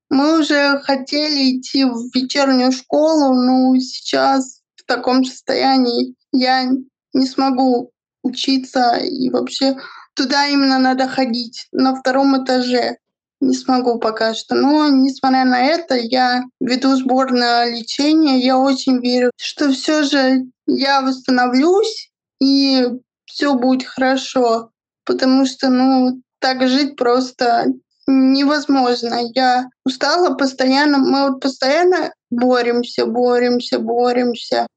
[0.09, 6.69] мы уже хотели идти в вечернюю школу, но сейчас в таком состоянии я
[7.15, 7.91] не смогу
[8.23, 9.77] учиться и вообще
[10.13, 12.97] туда именно надо ходить на втором этаже
[13.41, 14.55] не смогу пока что.
[14.55, 18.39] Но, несмотря на это, я веду сбор на лечение.
[18.39, 22.87] Я очень верю, что все же я восстановлюсь и
[23.25, 24.71] все будет хорошо.
[25.05, 27.67] Потому что, ну, так жить просто
[28.07, 29.19] невозможно.
[29.33, 34.67] Я устала постоянно, мы вот постоянно боремся, боремся, боремся.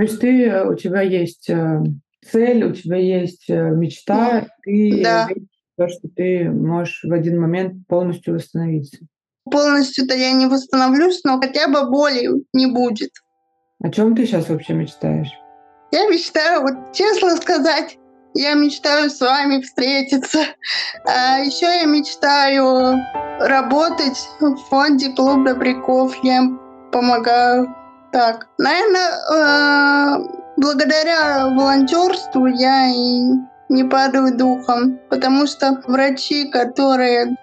[0.00, 1.82] То есть ты, у тебя есть э,
[2.24, 5.28] цель, у тебя есть э, мечта, ты Да.
[5.76, 8.96] то, что ты можешь в один момент полностью восстановиться.
[9.44, 13.10] Полностью-то я не восстановлюсь, но хотя бы боли не будет.
[13.82, 15.32] О чем ты сейчас вообще мечтаешь?
[15.92, 17.98] Я мечтаю, вот честно сказать,
[18.32, 20.38] я мечтаю с вами встретиться.
[21.04, 22.96] А еще я мечтаю
[23.38, 26.16] работать в фонде Клуб Добряков.
[26.24, 26.58] Я им
[26.90, 27.68] помогаю.
[28.12, 30.18] Так, наверное,
[30.56, 37.36] благодаря волонтерству я и не падаю духом, потому что врачи, которые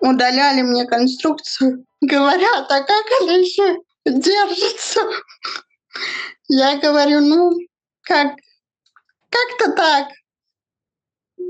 [0.00, 5.00] удаляли мне конструкцию, говорят, а как она еще держится?
[6.48, 7.52] Я говорю, ну,
[8.02, 8.34] как,
[9.30, 10.08] как-то так.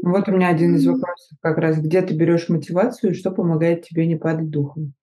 [0.02, 1.78] Вот у меня один из вопросов как раз.
[1.78, 4.94] Где ты берешь мотивацию и что помогает тебе не падать духом?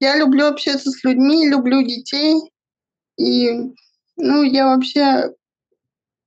[0.00, 2.40] Я люблю общаться с людьми, люблю детей.
[3.18, 3.72] И,
[4.16, 5.32] ну, я вообще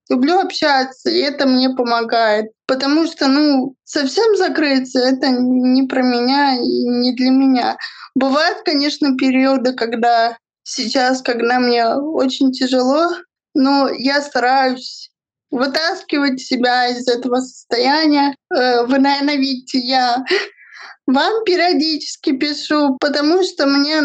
[0.08, 2.52] люблю общаться, и это мне помогает.
[2.66, 7.76] Потому что, ну, совсем закрыться— это не про меня и не для меня.
[8.14, 13.10] Бывают, конечно, периоды, когда сейчас, когда мне очень тяжело,
[13.54, 15.10] но я стараюсь
[15.50, 18.34] вытаскивать себя из этого состояния.
[18.54, 20.24] Э, Вы, наверное, видите, я
[21.06, 24.02] вам периодически пишу, потому что мне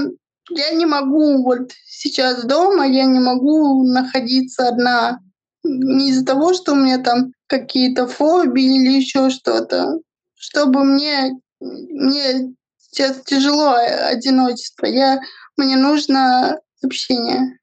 [0.49, 5.19] я не могу вот сейчас дома, я не могу находиться одна.
[5.63, 9.99] Не из-за того, что у меня там какие-то фобии или еще что-то.
[10.35, 14.85] Чтобы мне, мне сейчас тяжело э, одиночество.
[14.85, 15.19] Я,
[15.57, 17.57] мне нужно общение.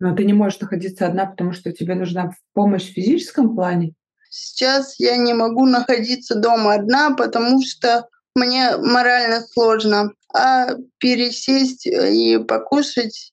[0.00, 3.94] Но ты не можешь находиться одна, потому что тебе нужна помощь в физическом плане.
[4.30, 10.12] Сейчас я не могу находиться дома одна, потому что мне морально сложно.
[10.34, 13.32] А пересесть и покушать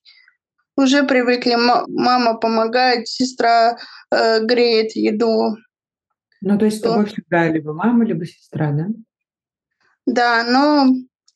[0.75, 1.55] уже привыкли.
[1.55, 3.77] Ма- Мама помогает, сестра
[4.11, 5.55] э, греет еду.
[6.41, 8.85] Ну, то есть с тобой всегда либо мама, либо сестра, да?
[10.05, 10.87] Да, но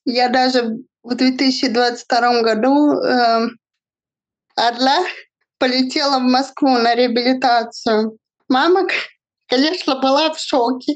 [0.06, 3.48] я даже в 2022 году э,
[4.56, 5.04] одна
[5.58, 8.18] полетела в Москву на реабилитацию.
[8.48, 8.88] Мама,
[9.48, 10.96] конечно, была в шоке.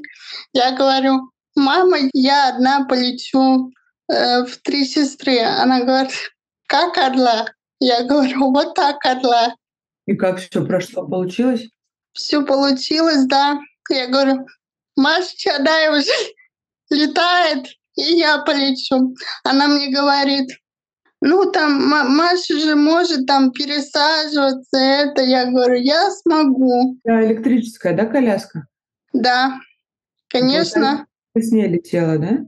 [0.53, 3.71] Я говорю, мама, я одна полечу
[4.11, 5.39] э, в три сестры.
[5.39, 6.11] Она говорит,
[6.67, 7.47] как одна?
[7.79, 9.55] Я говорю, вот так одна.
[10.05, 11.69] И как все прошло, получилось?
[12.13, 13.59] Все получилось, да.
[13.89, 14.45] Я говорю,
[14.95, 16.11] Маша Чадаева же
[16.89, 19.15] летает, и я полечу.
[19.43, 20.49] Она мне говорит,
[21.21, 25.21] ну там Ма- Маша же может там пересаживаться, это.
[25.23, 26.97] Я говорю, я смогу.
[27.03, 28.67] Да, электрическая, да, коляска?
[29.13, 29.59] Да,
[30.27, 32.39] конечно, Ты с ней летела, да?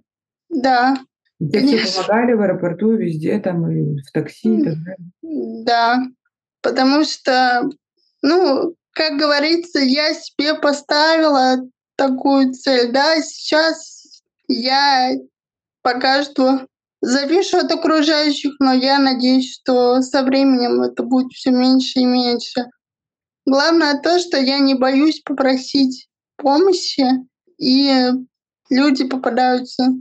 [0.50, 0.96] да,
[1.40, 5.64] Тебе все помогали в аэропорту, везде, там, и в такси, и так далее.
[5.66, 6.04] да.
[6.62, 7.70] Потому что,
[8.22, 11.58] ну, как говорится, я себе поставила
[11.96, 12.92] такую цель.
[12.92, 15.12] Да, сейчас я
[15.82, 16.66] пока что
[17.02, 22.66] завишу от окружающих, но я надеюсь, что со временем это будет все меньше и меньше.
[23.46, 26.08] Главное то, что я не боюсь попросить
[26.38, 27.06] помощи,
[27.60, 28.10] и
[28.70, 29.94] люди попадаются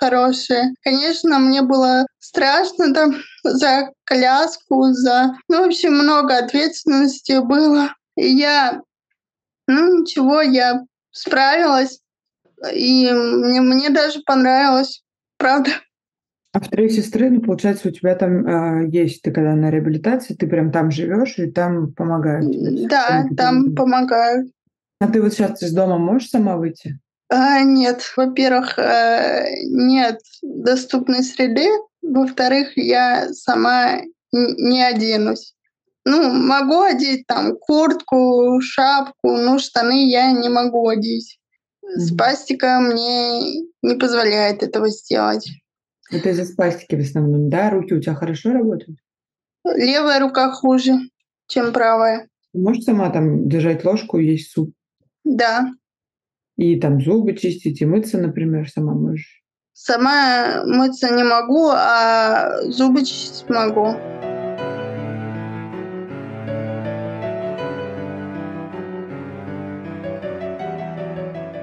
[0.00, 0.74] хорошие.
[0.82, 5.34] Конечно, мне было страшно там за коляску, за...
[5.48, 7.94] Ну, в общем, много ответственности было.
[8.16, 8.82] И я,
[9.68, 10.82] ну, ничего, я
[11.12, 12.00] справилась,
[12.72, 15.02] и мне, мне даже понравилось,
[15.38, 15.70] правда.
[16.52, 20.34] А в «Три сестры», ну, получается, у тебя там э, есть, ты когда на реабилитации,
[20.34, 22.88] ты прям там живешь и там помогают тебе.
[22.88, 24.50] Да, там помогают.
[25.00, 26.98] А ты вот сейчас из дома можешь сама выйти?
[27.32, 31.68] А, нет, во-первых, э, нет доступной среды,
[32.02, 34.00] во-вторых, я сама
[34.32, 35.54] не оденусь.
[36.04, 41.38] Ну, могу одеть там куртку, шапку, но штаны я не могу одеть.
[41.96, 45.48] Спастика мне не позволяет этого сделать.
[46.10, 47.70] Это из-за спастики в основном, да?
[47.70, 48.98] Руки у тебя хорошо работают?
[49.64, 50.94] Левая рука хуже,
[51.46, 52.28] чем правая.
[52.52, 54.72] Можешь сама там держать ложку и есть суп?
[55.22, 55.70] Да,
[56.60, 59.40] И там зубы чистить, и мыться, например, сама можешь?
[59.72, 63.94] сама мыться не могу, а зубы чистить могу.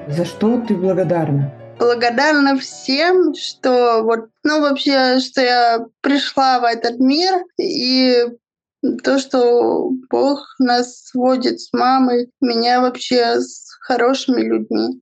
[0.09, 1.53] За что ты благодарна?
[1.79, 8.25] благодарна всем, что вот, ну вообще, что я пришла в этот мир и
[9.03, 13.39] то, что Бог нас сводит с мамой, меня вообще
[13.87, 15.01] хорошими людьми.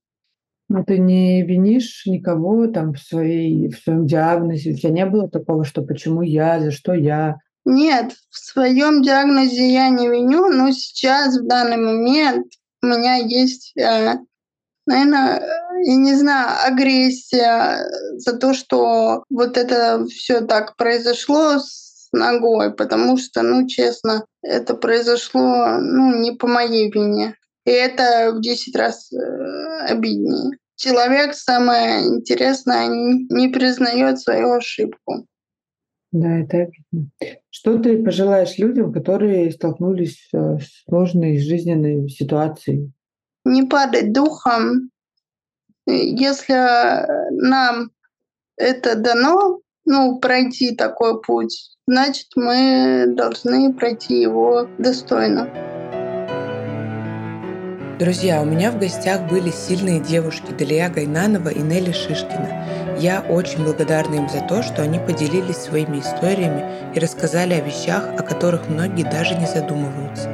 [0.69, 4.71] Но ты не винишь никого там в, своей, в своем диагнозе.
[4.71, 7.38] У тебя не было такого, что почему я, за что я?
[7.65, 12.47] Нет, в своем диагнозе я не виню, но сейчас, в данный момент,
[12.83, 14.13] у меня есть, э,
[14.86, 15.41] наверное,
[15.83, 23.17] я не знаю, агрессия за то, что вот это все так произошло с ногой, потому
[23.17, 27.36] что, ну, честно, это произошло, ну, не по моей вине.
[27.66, 29.18] И это в 10 раз э,
[29.89, 30.57] обиднее.
[30.76, 35.26] Человек, самое интересное, не признает свою ошибку.
[36.11, 37.09] Да, это обидно.
[37.49, 42.91] Что ты пожелаешь людям, которые столкнулись э, с сложной жизненной ситуацией?
[43.45, 44.91] Не падать духом.
[45.88, 46.53] Если
[47.32, 47.91] нам
[48.57, 55.74] это дано, ну, пройти такой путь, значит, мы должны пройти его достойно.
[57.98, 62.98] Друзья, у меня в гостях были сильные девушки Далия Гайнанова и Нелли Шишкина.
[63.00, 68.10] Я очень благодарна им за то, что они поделились своими историями и рассказали о вещах,
[68.20, 70.30] о которых многие даже не задумываются.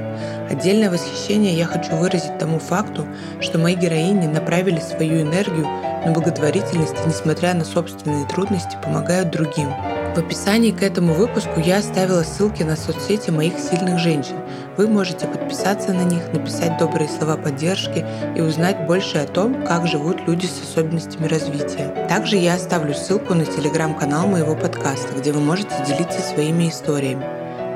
[0.49, 3.05] Отдельное восхищение я хочу выразить тому факту,
[3.41, 5.67] что мои героини направили свою энергию
[6.03, 9.69] на благотворительность и, несмотря на собственные трудности, помогают другим–
[10.15, 14.35] в описании к этому выпуску я оставила ссылки на соцсети моих сильных женщин.
[14.75, 18.05] Вы можете подписаться на них, написать добрые слова поддержки
[18.35, 22.07] и узнать больше о том, как живут люди с особенностями развития.
[22.09, 27.25] Также я оставлю ссылку на телеграм-канал моего подкаста, где вы можете делиться своими историями.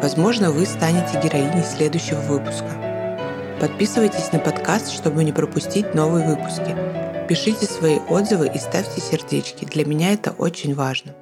[0.02, 2.70] Возможно, вы станете героиней следующего выпуска.
[3.62, 6.76] Подписывайтесь на подкаст, чтобы не пропустить новые выпуски.
[7.30, 9.64] Пишите свои отзывы и ставьте сердечки.
[9.64, 11.14] Для меня это очень важно.